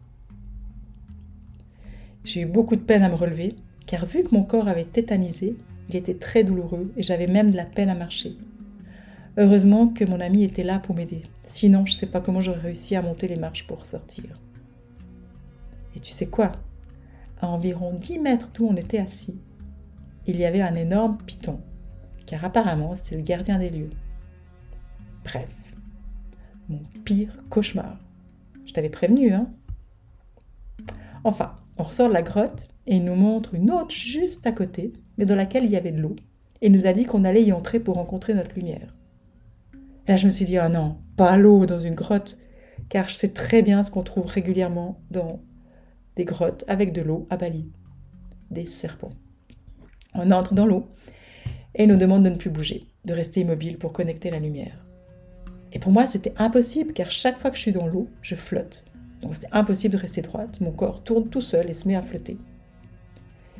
J'ai 2.23 2.41
eu 2.41 2.45
beaucoup 2.45 2.75
de 2.75 2.81
peine 2.81 3.03
à 3.03 3.09
me 3.09 3.15
relever, 3.15 3.55
car 3.85 4.05
vu 4.05 4.23
que 4.23 4.33
mon 4.33 4.43
corps 4.43 4.67
avait 4.67 4.85
tétanisé, 4.85 5.57
il 5.89 5.95
était 5.95 6.17
très 6.17 6.43
douloureux 6.43 6.91
et 6.95 7.03
j'avais 7.03 7.27
même 7.27 7.51
de 7.51 7.57
la 7.57 7.65
peine 7.65 7.89
à 7.89 7.95
marcher. 7.95 8.37
Heureusement 9.37 9.87
que 9.87 10.05
mon 10.05 10.19
ami 10.19 10.43
était 10.43 10.63
là 10.63 10.79
pour 10.79 10.95
m'aider, 10.95 11.23
sinon 11.43 11.85
je 11.85 11.93
ne 11.93 11.97
sais 11.97 12.05
pas 12.07 12.21
comment 12.21 12.39
j'aurais 12.39 12.59
réussi 12.59 12.95
à 12.95 13.01
monter 13.01 13.27
les 13.27 13.35
marches 13.35 13.67
pour 13.67 13.85
sortir. 13.85 14.39
Et 15.95 15.99
tu 15.99 16.11
sais 16.11 16.27
quoi? 16.27 16.53
À 17.41 17.47
environ 17.47 17.93
10 17.93 18.19
mètres 18.19 18.49
d'où 18.53 18.67
on 18.67 18.75
était 18.75 18.99
assis, 18.99 19.39
il 20.25 20.37
y 20.37 20.45
avait 20.45 20.61
un 20.61 20.75
énorme 20.75 21.17
python, 21.25 21.59
car 22.25 22.45
apparemment 22.45 22.95
c'était 22.95 23.17
le 23.17 23.23
gardien 23.23 23.57
des 23.57 23.69
lieux. 23.69 23.89
Bref, 25.25 25.49
mon 26.69 26.79
pire 27.03 27.37
cauchemar. 27.49 27.97
Je 28.65 28.71
t'avais 28.71 28.89
prévenu, 28.89 29.33
hein? 29.33 29.49
Enfin, 31.25 31.57
on 31.77 31.83
ressort 31.83 32.09
de 32.09 32.13
la 32.13 32.21
grotte 32.21 32.69
et 32.87 32.97
il 32.97 33.03
nous 33.03 33.15
montre 33.15 33.55
une 33.55 33.71
autre 33.71 33.93
juste 33.93 34.45
à 34.45 34.51
côté, 34.51 34.93
mais 35.17 35.25
dans 35.25 35.35
laquelle 35.35 35.65
il 35.65 35.71
y 35.71 35.77
avait 35.77 35.91
de 35.91 36.01
l'eau, 36.01 36.15
et 36.61 36.67
il 36.67 36.71
nous 36.71 36.87
a 36.87 36.93
dit 36.93 37.05
qu'on 37.05 37.25
allait 37.25 37.43
y 37.43 37.51
entrer 37.51 37.79
pour 37.79 37.95
rencontrer 37.95 38.33
notre 38.33 38.55
lumière. 38.55 38.95
Là, 40.07 40.17
je 40.17 40.25
me 40.25 40.31
suis 40.31 40.45
dit, 40.45 40.57
ah 40.57 40.69
non, 40.69 40.97
pas 41.17 41.37
l'eau 41.37 41.65
dans 41.65 41.79
une 41.79 41.95
grotte, 41.95 42.37
car 42.89 43.09
je 43.09 43.15
sais 43.15 43.29
très 43.29 43.61
bien 43.61 43.83
ce 43.83 43.91
qu'on 43.91 44.03
trouve 44.03 44.27
régulièrement 44.27 44.99
dans 45.11 45.41
des 46.15 46.25
grottes 46.25 46.63
avec 46.67 46.91
de 46.93 47.01
l'eau 47.01 47.27
à 47.29 47.37
Bali. 47.37 47.71
Des 48.51 48.65
serpents. 48.65 49.13
On 50.13 50.29
entre 50.31 50.53
dans 50.53 50.65
l'eau 50.65 50.87
et 51.75 51.83
il 51.83 51.89
nous 51.89 51.97
demande 51.97 52.23
de 52.23 52.29
ne 52.29 52.35
plus 52.35 52.49
bouger, 52.49 52.87
de 53.05 53.13
rester 53.13 53.41
immobile 53.41 53.77
pour 53.77 53.93
connecter 53.93 54.29
la 54.29 54.39
lumière. 54.39 54.85
Et 55.71 55.79
pour 55.79 55.91
moi, 55.91 56.05
c'était 56.05 56.33
impossible, 56.37 56.93
car 56.93 57.09
chaque 57.09 57.39
fois 57.39 57.49
que 57.49 57.57
je 57.57 57.63
suis 57.63 57.71
dans 57.71 57.87
l'eau, 57.87 58.07
je 58.21 58.35
flotte. 58.35 58.85
Donc 59.23 59.35
c'était 59.35 59.47
impossible 59.53 59.93
de 59.93 59.99
rester 59.99 60.21
droite. 60.21 60.59
Mon 60.59 60.71
corps 60.71 61.01
tourne 61.01 61.29
tout 61.29 61.41
seul 61.41 61.69
et 61.69 61.73
se 61.73 61.87
met 61.87 61.95
à 61.95 62.01
flotter. 62.01 62.37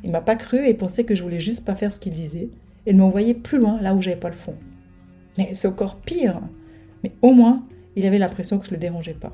Il 0.04 0.10
m'a 0.10 0.20
pas 0.20 0.36
cru 0.36 0.66
et 0.66 0.74
pensait 0.74 1.04
que 1.04 1.14
je 1.14 1.22
voulais 1.22 1.40
juste 1.40 1.64
pas 1.64 1.74
faire 1.74 1.92
ce 1.92 1.98
qu'il 1.98 2.12
disait 2.12 2.50
et 2.84 2.92
de 2.92 2.98
m'envoyer 2.98 3.32
plus 3.32 3.58
loin 3.58 3.80
là 3.80 3.94
où 3.94 4.02
j'avais 4.02 4.20
pas 4.20 4.28
le 4.28 4.36
fond. 4.36 4.54
Mais 5.38 5.54
c'est 5.54 5.66
encore 5.66 5.96
pire. 5.96 6.40
Mais 7.02 7.12
au 7.22 7.32
moins, 7.32 7.66
il 7.96 8.04
avait 8.04 8.18
l'impression 8.18 8.58
que 8.58 8.66
je 8.66 8.72
le 8.72 8.76
dérangeais 8.76 9.14
pas. 9.14 9.32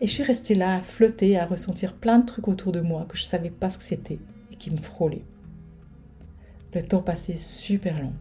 Et 0.00 0.08
je 0.08 0.12
suis 0.12 0.22
restée 0.24 0.56
là 0.56 0.74
à 0.74 0.80
flotter, 0.80 1.38
à 1.38 1.46
ressentir 1.46 1.94
plein 1.94 2.18
de 2.18 2.26
trucs 2.26 2.48
autour 2.48 2.72
de 2.72 2.80
moi 2.80 3.06
que 3.08 3.16
je 3.16 3.22
savais 3.22 3.50
pas 3.50 3.70
ce 3.70 3.78
que 3.78 3.84
c'était 3.84 4.18
et 4.50 4.56
qui 4.56 4.72
me 4.72 4.78
frôlaient. 4.78 5.24
Le 6.74 6.82
temps 6.82 7.02
passait 7.02 7.36
super 7.36 8.00
long. 8.02 8.14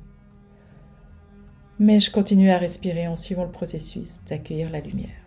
Mais 1.79 1.99
je 1.99 2.11
continuais 2.11 2.51
à 2.51 2.57
respirer 2.57 3.07
en 3.07 3.15
suivant 3.15 3.45
le 3.45 3.51
processus 3.51 4.19
d'accueillir 4.25 4.69
la 4.69 4.81
lumière. 4.81 5.18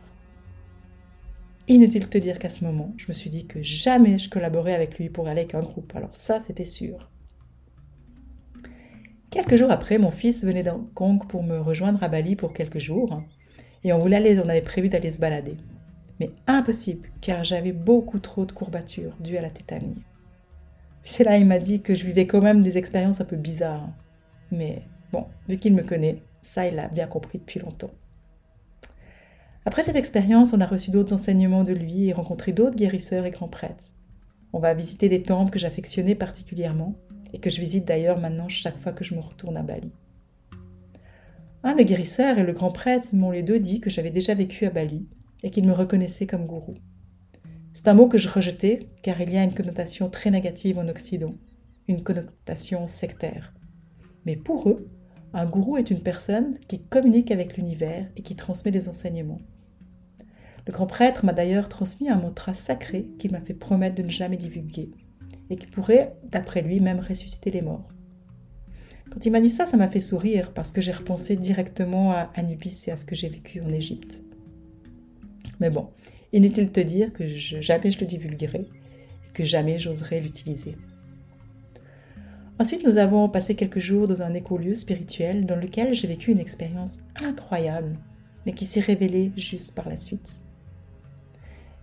Inutile 1.69 2.03
de 2.03 2.07
te 2.07 2.19
dire 2.19 2.39
qu'à 2.39 2.51
ce 2.51 2.65
moment, 2.65 2.93
je 2.97 3.07
me 3.09 3.13
suis 3.13 3.31
dit 3.31 3.47
que 3.47 3.63
jamais 3.63 4.19
je 4.19 4.29
collaborais 4.29 4.75
avec 4.75 4.99
lui 4.99 5.09
pour 5.09 5.29
aller 5.29 5.43
avec 5.43 5.55
un 5.55 5.61
groupe. 5.61 5.95
Alors 5.95 6.15
ça, 6.15 6.41
c'était 6.41 6.65
sûr. 6.65 7.09
Quelques 9.31 9.57
jours 9.57 9.71
après, 9.71 9.99
mon 9.99 10.11
fils 10.11 10.45
venait 10.45 10.65
d'Hong 10.65 10.93
Kong 10.93 11.27
pour 11.27 11.43
me 11.43 11.59
rejoindre 11.59 12.03
à 12.03 12.09
Bali 12.09 12.37
pour 12.37 12.53
quelques 12.53 12.81
jours. 12.81 13.23
Et 13.85 13.93
on 13.93 13.99
voulait 13.99 14.17
aller, 14.17 14.39
on 14.41 14.49
avait 14.49 14.61
prévu 14.61 14.89
d'aller 14.89 15.13
se 15.13 15.21
balader. 15.21 15.57
Mais 16.21 16.31
impossible, 16.47 17.09
car 17.21 17.45
j'avais 17.45 17.73
beaucoup 17.73 18.19
trop 18.19 18.45
de 18.45 18.53
courbatures 18.53 19.17
dues 19.21 19.37
à 19.37 19.43
la 19.43 19.51
tétanie. 19.51 20.03
C'est 21.05 21.25
là 21.25 21.39
il 21.39 21.47
m'a 21.47 21.59
dit 21.59 21.81
que 21.81 21.95
je 21.95 22.05
vivais 22.05 22.27
quand 22.27 22.43
même 22.43 22.63
des 22.63 22.77
expériences 22.77 23.21
un 23.21 23.25
peu 23.25 23.37
bizarres. 23.37 23.89
Mais 24.51 24.83
bon, 25.13 25.27
vu 25.49 25.59
qu'il 25.59 25.75
me 25.75 25.83
connaît, 25.83 26.23
ça 26.43 26.67
il 26.67 26.75
l'a 26.75 26.89
bien 26.89 27.07
compris 27.07 27.39
depuis 27.39 27.61
longtemps. 27.61 27.91
Après 29.65 29.85
cette 29.85 29.97
expérience, 29.97 30.53
on 30.53 30.61
a 30.61 30.67
reçu 30.67 30.91
d'autres 30.91 31.13
enseignements 31.13 31.63
de 31.63 31.73
lui 31.73 32.09
et 32.09 32.13
rencontré 32.13 32.53
d'autres 32.53 32.77
guérisseurs 32.77 33.27
et 33.27 33.31
grands 33.31 33.49
prêtres. 33.49 33.95
On 34.53 34.59
va 34.59 34.75
visiter 34.75 35.09
des 35.09 35.23
temples 35.23 35.53
que 35.53 35.59
j'affectionnais 35.59 36.17
particulièrement 36.17 36.97
et 37.33 37.39
que 37.39 37.49
je 37.49 37.61
visite 37.61 37.87
d'ailleurs 37.87 38.19
maintenant 38.19 38.49
chaque 38.49 38.79
fois 38.81 38.93
que 38.93 39.05
je 39.05 39.15
me 39.15 39.21
retourne 39.21 39.57
à 39.57 39.63
Bali. 39.63 39.93
Un 41.63 41.77
des 41.77 41.85
guérisseurs 41.85 42.39
et 42.39 42.43
le 42.43 42.53
grand 42.53 42.73
prêtre 42.73 43.15
m'ont 43.15 43.31
les 43.31 43.45
deux 43.45 43.61
dit 43.61 43.81
que 43.81 43.89
j'avais 43.89 44.11
déjà 44.11 44.35
vécu 44.35 44.67
à 44.67 44.71
Bali 44.71 45.07
et 45.45 45.51
qu'ils 45.51 45.67
me 45.67 45.73
reconnaissaient 45.73 46.27
comme 46.27 46.47
gourou. 46.47 46.75
C'est 47.73 47.87
un 47.87 47.95
mot 47.95 48.09
que 48.09 48.19
je 48.19 48.29
rejetais 48.29 48.89
car 49.03 49.21
il 49.21 49.33
y 49.33 49.39
a 49.39 49.45
une 49.45 49.55
connotation 49.55 50.11
très 50.11 50.31
négative 50.33 50.79
en 50.79 50.89
Occident, 50.89 51.37
une 51.87 52.03
connotation 52.03 52.89
sectaire. 52.89 53.55
Mais 54.27 54.35
pour 54.35 54.69
eux, 54.69 54.91
un 55.33 55.47
gourou 55.47 55.77
est 55.77 55.91
une 55.91 56.03
personne 56.03 56.59
qui 56.67 56.83
communique 56.83 57.31
avec 57.31 57.57
l'univers 57.57 58.11
et 58.17 58.23
qui 58.23 58.37
transmet 58.37 58.73
des 58.73 58.89
enseignements. 58.89 59.41
Le 60.67 60.73
grand 60.73 60.87
prêtre 60.87 61.25
m'a 61.25 61.33
d'ailleurs 61.33 61.69
transmis 61.69 62.09
un 62.09 62.17
mantra 62.17 62.55
sacré 62.55 63.09
qu'il 63.19 63.33
m'a 63.33 63.41
fait 63.41 63.55
promettre 63.55 63.97
de 63.97 64.03
ne 64.03 64.11
jamais 64.11 64.37
divulguer, 64.37 64.91
et 65.51 65.57
qui 65.57 65.67
pourrait, 65.67 66.15
d'après 66.31 66.63
lui, 66.63 66.81
même 66.81 67.01
ressusciter 67.01 67.51
les 67.51 67.63
morts. 67.63 67.89
Quand 69.13 69.27
il 69.27 69.33
m'a 69.33 69.41
dit 69.41 69.51
ça, 69.51 69.67
ça 69.67 69.77
m'a 69.77 69.89
fait 69.89 70.01
sourire 70.01 70.55
parce 70.55 70.71
que 70.71 70.81
j'ai 70.81 70.93
repensé 70.93 71.37
directement 71.37 72.13
à 72.13 72.31
Anubis 72.35 72.85
et 72.87 72.93
à 72.93 72.97
ce 72.97 73.05
que 73.05 73.15
j'ai 73.15 73.29
vécu 73.29 73.61
en 73.61 73.71
Égypte. 73.71 74.23
Mais 75.61 75.69
bon, 75.69 75.89
inutile 76.33 76.67
de 76.67 76.73
te 76.73 76.81
dire 76.81 77.13
que 77.13 77.29
jamais 77.29 77.91
je 77.91 78.01
le 78.01 78.07
divulguerai 78.07 78.61
et 78.61 79.33
que 79.35 79.45
jamais 79.45 79.79
j'oserai 79.79 80.21
l'utiliser. 80.21 80.77
Ensuite, 82.59 82.87
nous 82.87 82.97
avons 82.97 83.29
passé 83.29 83.55
quelques 83.55 83.81
jours 83.81 84.09
dans 84.09 84.23
un 84.23 84.35
écolieu 84.35 84.75
spirituel 84.75 85.45
dans 85.45 85.57
lequel 85.57 85.93
j'ai 85.93 86.09
vécu 86.09 86.31
une 86.31 86.41
expérience 86.41 87.01
incroyable, 87.17 87.99
mais 88.47 88.53
qui 88.53 88.65
s'est 88.65 88.81
révélée 88.81 89.33
juste 89.37 89.75
par 89.75 89.89
la 89.89 89.97
suite. 89.97 90.41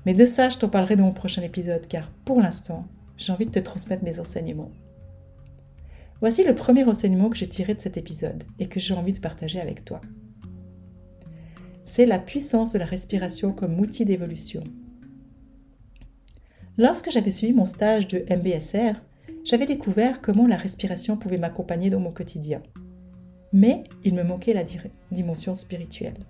Mais 0.05 0.13
de 0.13 0.25
ça, 0.25 0.49
je 0.49 0.57
t'en 0.57 0.69
parlerai 0.69 0.95
dans 0.95 1.05
mon 1.05 1.13
prochain 1.13 1.41
épisode, 1.41 1.87
car 1.87 2.09
pour 2.25 2.39
l'instant, 2.39 2.85
j'ai 3.17 3.33
envie 3.33 3.45
de 3.45 3.51
te 3.51 3.59
transmettre 3.59 4.03
mes 4.03 4.19
enseignements. 4.19 4.71
Voici 6.21 6.43
le 6.43 6.55
premier 6.55 6.83
enseignement 6.83 7.29
que 7.29 7.37
j'ai 7.37 7.47
tiré 7.47 7.73
de 7.73 7.79
cet 7.79 7.97
épisode 7.97 8.43
et 8.59 8.67
que 8.67 8.79
j'ai 8.79 8.93
envie 8.93 9.13
de 9.13 9.19
partager 9.19 9.59
avec 9.61 9.85
toi. 9.85 10.01
C'est 11.83 12.05
la 12.05 12.19
puissance 12.19 12.73
de 12.73 12.79
la 12.79 12.85
respiration 12.85 13.53
comme 13.53 13.79
outil 13.79 14.05
d'évolution. 14.05 14.63
Lorsque 16.77 17.09
j'avais 17.11 17.31
suivi 17.31 17.53
mon 17.53 17.65
stage 17.65 18.07
de 18.07 18.25
MBSR, 18.29 19.01
j'avais 19.43 19.65
découvert 19.65 20.21
comment 20.21 20.47
la 20.47 20.57
respiration 20.57 21.17
pouvait 21.17 21.37
m'accompagner 21.37 21.89
dans 21.89 21.99
mon 21.99 22.11
quotidien. 22.11 22.61
Mais 23.51 23.83
il 24.03 24.13
me 24.13 24.23
manquait 24.23 24.53
la 24.53 24.63
dimension 25.11 25.55
spirituelle. 25.55 26.25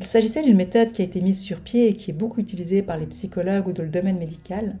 Il 0.00 0.06
s'agissait 0.06 0.42
d'une 0.42 0.56
méthode 0.56 0.92
qui 0.92 1.02
a 1.02 1.04
été 1.04 1.20
mise 1.20 1.42
sur 1.42 1.60
pied 1.60 1.88
et 1.88 1.94
qui 1.94 2.10
est 2.10 2.14
beaucoup 2.14 2.40
utilisée 2.40 2.82
par 2.82 2.96
les 2.96 3.06
psychologues 3.06 3.68
ou 3.68 3.72
dans 3.74 3.82
le 3.82 3.90
domaine 3.90 4.18
médical, 4.18 4.78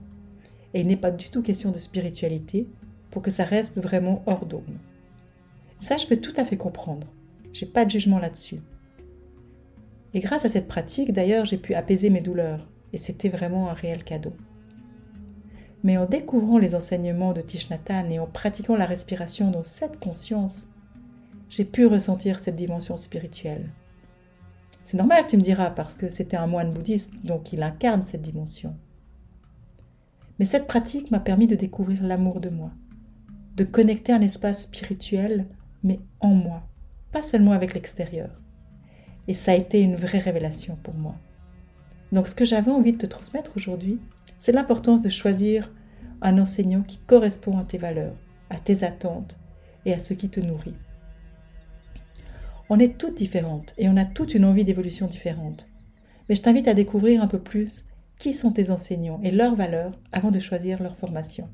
et 0.72 0.80
il 0.80 0.86
n'est 0.86 0.96
pas 0.96 1.10
du 1.10 1.28
tout 1.28 1.42
question 1.42 1.72
de 1.72 1.78
spiritualité 1.78 2.66
pour 3.10 3.20
que 3.20 3.30
ça 3.30 3.44
reste 3.44 3.82
vraiment 3.82 4.22
hors 4.24 4.46
dogme. 4.46 4.78
Ça, 5.78 5.98
je 5.98 6.06
peux 6.06 6.16
tout 6.16 6.32
à 6.36 6.44
fait 6.46 6.56
comprendre. 6.56 7.06
J'ai 7.52 7.66
pas 7.66 7.84
de 7.84 7.90
jugement 7.90 8.18
là-dessus. 8.18 8.60
Et 10.14 10.20
grâce 10.20 10.46
à 10.46 10.48
cette 10.48 10.68
pratique, 10.68 11.12
d'ailleurs, 11.12 11.44
j'ai 11.44 11.58
pu 11.58 11.74
apaiser 11.74 12.08
mes 12.08 12.22
douleurs, 12.22 12.66
et 12.94 12.98
c'était 12.98 13.28
vraiment 13.28 13.68
un 13.68 13.74
réel 13.74 14.04
cadeau. 14.04 14.32
Mais 15.84 15.98
en 15.98 16.06
découvrant 16.06 16.58
les 16.58 16.74
enseignements 16.74 17.34
de 17.34 17.42
Thich 17.42 17.68
et 18.10 18.18
en 18.18 18.26
pratiquant 18.26 18.76
la 18.76 18.86
respiration 18.86 19.50
dans 19.50 19.64
cette 19.64 19.98
conscience, 19.98 20.68
j'ai 21.50 21.66
pu 21.66 21.84
ressentir 21.84 22.40
cette 22.40 22.56
dimension 22.56 22.96
spirituelle. 22.96 23.70
C'est 24.84 24.96
normal, 24.96 25.24
tu 25.28 25.36
me 25.36 25.42
diras, 25.42 25.70
parce 25.70 25.94
que 25.94 26.08
c'était 26.08 26.36
un 26.36 26.46
moine 26.46 26.72
bouddhiste, 26.72 27.24
donc 27.24 27.52
il 27.52 27.62
incarne 27.62 28.04
cette 28.04 28.22
dimension. 28.22 28.76
Mais 30.38 30.46
cette 30.46 30.66
pratique 30.66 31.10
m'a 31.10 31.20
permis 31.20 31.46
de 31.46 31.54
découvrir 31.54 32.02
l'amour 32.02 32.40
de 32.40 32.48
moi, 32.48 32.70
de 33.56 33.64
connecter 33.64 34.12
un 34.12 34.22
espace 34.22 34.62
spirituel, 34.62 35.46
mais 35.82 36.00
en 36.20 36.34
moi, 36.34 36.62
pas 37.12 37.22
seulement 37.22 37.52
avec 37.52 37.74
l'extérieur. 37.74 38.40
Et 39.28 39.34
ça 39.34 39.52
a 39.52 39.56
été 39.56 39.80
une 39.80 39.96
vraie 39.96 40.18
révélation 40.18 40.76
pour 40.82 40.94
moi. 40.94 41.14
Donc 42.12 42.26
ce 42.26 42.34
que 42.34 42.44
j'avais 42.44 42.70
envie 42.70 42.92
de 42.92 42.98
te 42.98 43.06
transmettre 43.06 43.52
aujourd'hui, 43.56 44.00
c'est 44.38 44.52
l'importance 44.52 45.02
de 45.02 45.10
choisir 45.10 45.70
un 46.22 46.38
enseignant 46.38 46.82
qui 46.82 46.98
correspond 46.98 47.58
à 47.58 47.64
tes 47.64 47.78
valeurs, 47.78 48.16
à 48.48 48.58
tes 48.58 48.82
attentes 48.82 49.38
et 49.84 49.92
à 49.92 50.00
ce 50.00 50.14
qui 50.14 50.28
te 50.28 50.40
nourrit. 50.40 50.74
On 52.72 52.78
est 52.78 52.96
toutes 52.96 53.16
différentes 53.16 53.74
et 53.78 53.88
on 53.88 53.96
a 53.96 54.04
toute 54.04 54.32
une 54.32 54.44
envie 54.44 54.62
d'évolution 54.62 55.08
différente. 55.08 55.68
Mais 56.28 56.36
je 56.36 56.42
t'invite 56.42 56.68
à 56.68 56.74
découvrir 56.74 57.20
un 57.20 57.26
peu 57.26 57.40
plus 57.40 57.84
qui 58.16 58.32
sont 58.32 58.52
tes 58.52 58.70
enseignants 58.70 59.20
et 59.24 59.32
leurs 59.32 59.56
valeurs 59.56 60.00
avant 60.12 60.30
de 60.30 60.38
choisir 60.38 60.80
leur 60.80 60.96
formation. 60.96 61.48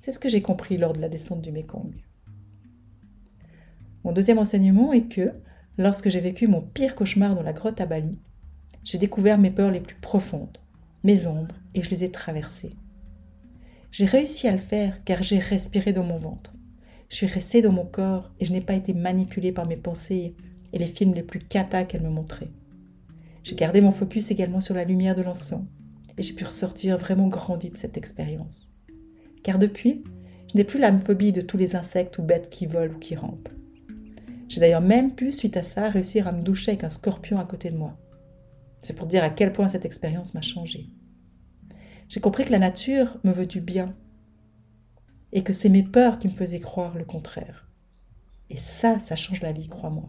C'est 0.00 0.10
ce 0.10 0.18
que 0.18 0.28
j'ai 0.28 0.42
compris 0.42 0.78
lors 0.78 0.94
de 0.94 1.00
la 1.00 1.08
descente 1.08 1.42
du 1.42 1.52
Mekong. 1.52 1.94
Mon 4.02 4.10
deuxième 4.10 4.38
enseignement 4.38 4.92
est 4.92 5.06
que, 5.08 5.32
lorsque 5.78 6.08
j'ai 6.08 6.18
vécu 6.18 6.48
mon 6.48 6.60
pire 6.60 6.96
cauchemar 6.96 7.36
dans 7.36 7.44
la 7.44 7.52
grotte 7.52 7.80
à 7.80 7.86
Bali, 7.86 8.18
j'ai 8.82 8.98
découvert 8.98 9.38
mes 9.38 9.52
peurs 9.52 9.70
les 9.70 9.78
plus 9.78 9.94
profondes, 9.94 10.58
mes 11.04 11.28
ombres, 11.28 11.54
et 11.76 11.82
je 11.84 11.90
les 11.90 12.02
ai 12.02 12.10
traversées. 12.10 12.74
J'ai 13.92 14.06
réussi 14.06 14.48
à 14.48 14.52
le 14.52 14.58
faire 14.58 15.04
car 15.04 15.22
j'ai 15.22 15.38
respiré 15.38 15.92
dans 15.92 16.02
mon 16.02 16.18
ventre. 16.18 16.52
Je 17.12 17.18
suis 17.18 17.26
restée 17.26 17.60
dans 17.60 17.72
mon 17.72 17.84
corps 17.84 18.32
et 18.40 18.46
je 18.46 18.52
n'ai 18.52 18.62
pas 18.62 18.72
été 18.72 18.94
manipulée 18.94 19.52
par 19.52 19.66
mes 19.66 19.76
pensées 19.76 20.34
et 20.72 20.78
les 20.78 20.86
films 20.86 21.12
les 21.12 21.22
plus 21.22 21.40
cata 21.40 21.84
qu'elles 21.84 22.02
me 22.02 22.08
montraient. 22.08 22.50
J'ai 23.44 23.54
gardé 23.54 23.82
mon 23.82 23.92
focus 23.92 24.30
également 24.30 24.62
sur 24.62 24.74
la 24.74 24.84
lumière 24.84 25.14
de 25.14 25.20
l'encens 25.20 25.66
et 26.16 26.22
j'ai 26.22 26.32
pu 26.32 26.44
ressortir 26.44 26.96
vraiment 26.96 27.28
grandi 27.28 27.68
de 27.68 27.76
cette 27.76 27.98
expérience. 27.98 28.70
Car 29.42 29.58
depuis, 29.58 30.04
je 30.50 30.56
n'ai 30.56 30.64
plus 30.64 30.78
la 30.78 30.98
phobie 30.98 31.32
de 31.32 31.42
tous 31.42 31.58
les 31.58 31.76
insectes 31.76 32.16
ou 32.16 32.22
bêtes 32.22 32.48
qui 32.48 32.64
volent 32.64 32.94
ou 32.94 32.98
qui 32.98 33.14
rampent. 33.14 33.50
J'ai 34.48 34.60
d'ailleurs 34.60 34.80
même 34.80 35.14
pu, 35.14 35.32
suite 35.32 35.58
à 35.58 35.64
ça, 35.64 35.90
réussir 35.90 36.26
à 36.26 36.32
me 36.32 36.40
doucher 36.40 36.70
avec 36.70 36.84
un 36.84 36.90
scorpion 36.90 37.38
à 37.38 37.44
côté 37.44 37.70
de 37.70 37.76
moi. 37.76 37.98
C'est 38.80 38.96
pour 38.96 39.06
dire 39.06 39.22
à 39.22 39.28
quel 39.28 39.52
point 39.52 39.68
cette 39.68 39.84
expérience 39.84 40.32
m'a 40.32 40.40
changé. 40.40 40.88
J'ai 42.08 42.20
compris 42.20 42.46
que 42.46 42.52
la 42.52 42.58
nature 42.58 43.18
me 43.22 43.32
veut 43.32 43.46
du 43.46 43.60
bien 43.60 43.94
et 45.32 45.42
que 45.42 45.52
c'est 45.52 45.68
mes 45.68 45.82
peurs 45.82 46.18
qui 46.18 46.28
me 46.28 46.34
faisaient 46.34 46.60
croire 46.60 46.96
le 46.96 47.04
contraire. 47.04 47.68
Et 48.50 48.56
ça, 48.56 49.00
ça 49.00 49.16
change 49.16 49.40
la 49.42 49.52
vie, 49.52 49.68
crois-moi. 49.68 50.08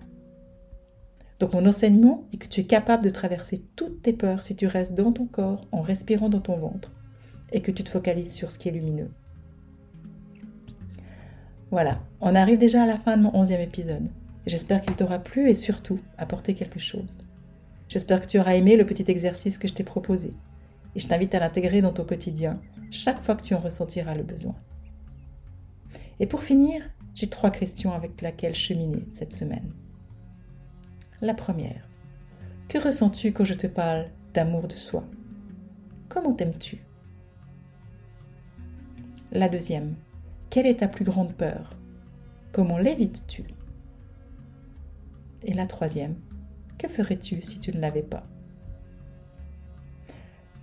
Donc 1.40 1.54
mon 1.54 1.66
enseignement 1.66 2.26
est 2.34 2.38
que 2.38 2.48
tu 2.48 2.62
es 2.62 2.66
capable 2.66 3.04
de 3.04 3.10
traverser 3.10 3.64
toutes 3.76 4.02
tes 4.02 4.14
peurs 4.14 4.44
si 4.44 4.56
tu 4.56 4.68
restes 4.68 4.94
dans 4.94 5.12
ton 5.12 5.26
corps 5.26 5.68
en 5.72 5.82
respirant 5.82 6.30
dans 6.30 6.40
ton 6.40 6.58
ventre 6.58 6.92
et 7.52 7.62
que 7.62 7.72
tu 7.72 7.84
te 7.84 7.90
focalises 7.90 8.34
sur 8.34 8.52
ce 8.52 8.58
qui 8.58 8.70
est 8.70 8.74
lumineux. 8.74 9.12
Voilà, 11.72 12.00
on 12.22 12.36
arrive 12.36 12.60
déjà 12.60 12.84
à 12.84 12.86
la 12.86 12.98
fin 12.98 13.18
de 13.18 13.24
mon 13.24 13.36
onzième 13.36 13.62
épisode. 13.62 14.10
J'espère 14.46 14.82
qu'il 14.82 14.96
t'aura 14.96 15.20
plu 15.20 15.50
et 15.50 15.56
surtout 15.56 16.00
apporté 16.18 16.54
quelque 16.54 16.80
chose. 16.80 17.20
J'espère 17.90 18.22
que 18.22 18.28
tu 18.28 18.40
auras 18.40 18.56
aimé 18.56 18.76
le 18.76 18.86
petit 18.86 19.06
exercice 19.10 19.58
que 19.58 19.68
je 19.68 19.74
t'ai 19.74 19.84
proposé. 19.84 20.34
Et 20.96 21.00
je 21.00 21.08
t'invite 21.08 21.34
à 21.34 21.40
l'intégrer 21.40 21.82
dans 21.82 21.94
ton 21.94 22.04
quotidien 22.04 22.60
chaque 22.92 23.24
fois 23.24 23.36
que 23.36 23.42
tu 23.42 23.56
en 23.56 23.60
ressentiras 23.60 24.14
le 24.14 24.24
besoin. 24.24 24.56
Et 26.20 26.28
pour 26.28 26.44
finir, 26.44 26.84
j'ai 27.16 27.30
trois 27.30 27.52
questions 27.52 27.94
avec 27.94 28.22
lesquelles 28.22 28.56
cheminer 28.56 29.06
cette 29.12 29.32
semaine. 29.32 29.72
La 31.22 31.34
première, 31.34 31.88
que 32.68 32.78
ressens-tu 32.78 33.34
quand 33.34 33.46
je 33.46 33.54
te 33.54 33.68
parle 33.68 34.10
d'amour 34.34 34.68
de 34.68 34.76
soi? 34.76 35.06
Comment 36.10 36.34
t'aimes-tu? 36.34 36.84
La 39.32 39.50
deuxième, 39.50 39.96
quelle 40.50 40.68
est 40.68 40.82
ta 40.82 40.88
plus 40.88 41.06
grande 41.06 41.34
peur? 41.34 41.76
Comment 42.52 42.78
l'évites-tu? 42.78 43.46
Et 45.44 45.54
la 45.54 45.66
troisième, 45.66 46.16
que 46.78 46.88
ferais-tu 46.88 47.42
si 47.42 47.60
tu 47.60 47.74
ne 47.74 47.80
l'avais 47.80 48.04
pas? 48.04 48.28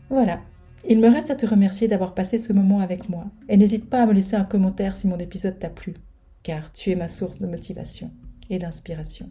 Voilà, 0.09 0.41
il 0.89 0.99
me 0.99 1.09
reste 1.09 1.31
à 1.31 1.37
te 1.37 1.47
remercier 1.47 1.89
d'avoir 1.89 2.15
passé 2.15 2.39
ce 2.39 2.53
moment 2.53 2.81
avec 2.81 3.09
moi 3.09 3.27
et 3.49 3.57
n'hésite 3.57 3.91
pas 3.91 4.03
à 4.03 4.07
me 4.07 4.13
laisser 4.13 4.37
un 4.37 4.45
commentaire 4.45 4.97
si 4.97 5.07
mon 5.07 5.19
épisode 5.19 5.59
t'a 5.59 5.69
plu, 5.69 5.95
car 6.43 6.73
tu 6.73 6.91
es 6.91 6.97
ma 6.97 7.09
source 7.09 7.39
de 7.39 7.47
motivation 7.47 8.11
et 8.49 8.59
d'inspiration. 8.59 9.29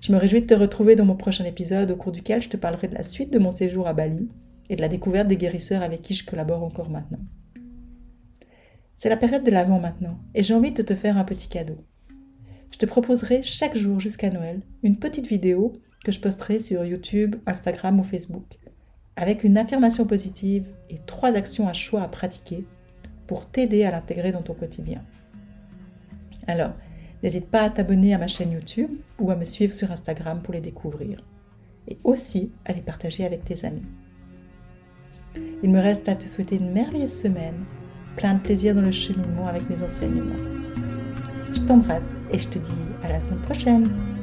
Je 0.00 0.12
me 0.12 0.18
réjouis 0.18 0.42
de 0.42 0.46
te 0.46 0.54
retrouver 0.54 0.96
dans 0.96 1.06
mon 1.06 1.16
prochain 1.16 1.44
épisode 1.44 1.90
au 1.90 1.96
cours 1.96 2.12
duquel 2.12 2.42
je 2.42 2.48
te 2.48 2.56
parlerai 2.56 2.88
de 2.88 2.94
la 2.94 3.04
suite 3.04 3.32
de 3.32 3.38
mon 3.38 3.52
séjour 3.52 3.86
à 3.86 3.94
Bali 3.94 4.28
et 4.68 4.76
de 4.76 4.80
la 4.80 4.88
découverte 4.88 5.28
des 5.28 5.36
guérisseurs 5.36 5.82
avec 5.82 6.02
qui 6.02 6.14
je 6.14 6.26
collabore 6.26 6.64
encore 6.64 6.90
maintenant. 6.90 7.20
C'est 8.96 9.08
la 9.08 9.16
période 9.16 9.44
de 9.44 9.50
l'avant 9.50 9.80
maintenant 9.80 10.18
et 10.34 10.42
j'ai 10.42 10.54
envie 10.54 10.72
de 10.72 10.82
te 10.82 10.94
faire 10.94 11.16
un 11.16 11.24
petit 11.24 11.48
cadeau. 11.48 11.78
Je 12.72 12.78
te 12.78 12.86
proposerai 12.86 13.42
chaque 13.42 13.76
jour 13.76 14.00
jusqu'à 14.00 14.30
Noël 14.30 14.62
une 14.82 14.98
petite 14.98 15.28
vidéo 15.28 15.72
que 16.04 16.12
je 16.12 16.20
posterai 16.20 16.58
sur 16.58 16.84
YouTube, 16.84 17.36
Instagram 17.46 18.00
ou 18.00 18.02
Facebook 18.02 18.58
avec 19.16 19.44
une 19.44 19.58
affirmation 19.58 20.06
positive 20.06 20.68
et 20.90 20.98
trois 21.06 21.34
actions 21.36 21.68
à 21.68 21.72
choix 21.72 22.02
à 22.02 22.08
pratiquer 22.08 22.66
pour 23.26 23.46
t'aider 23.46 23.84
à 23.84 23.90
l'intégrer 23.90 24.32
dans 24.32 24.42
ton 24.42 24.54
quotidien. 24.54 25.02
Alors, 26.46 26.72
n'hésite 27.22 27.48
pas 27.48 27.62
à 27.62 27.70
t'abonner 27.70 28.14
à 28.14 28.18
ma 28.18 28.26
chaîne 28.26 28.52
YouTube 28.52 28.90
ou 29.18 29.30
à 29.30 29.36
me 29.36 29.44
suivre 29.44 29.74
sur 29.74 29.90
Instagram 29.90 30.40
pour 30.42 30.54
les 30.54 30.60
découvrir. 30.60 31.18
Et 31.88 31.98
aussi 32.02 32.50
à 32.64 32.72
les 32.72 32.80
partager 32.80 33.24
avec 33.24 33.44
tes 33.44 33.64
amis. 33.66 33.86
Il 35.62 35.70
me 35.70 35.80
reste 35.80 36.08
à 36.08 36.14
te 36.14 36.26
souhaiter 36.26 36.56
une 36.56 36.72
merveilleuse 36.72 37.12
semaine, 37.12 37.64
plein 38.16 38.34
de 38.34 38.40
plaisir 38.40 38.74
dans 38.74 38.82
le 38.82 38.90
cheminement 38.90 39.46
avec 39.46 39.68
mes 39.68 39.82
enseignements. 39.82 40.34
Je 41.52 41.60
t'embrasse 41.60 42.20
et 42.30 42.38
je 42.38 42.48
te 42.48 42.58
dis 42.58 42.72
à 43.02 43.08
la 43.08 43.20
semaine 43.20 43.40
prochaine. 43.40 44.13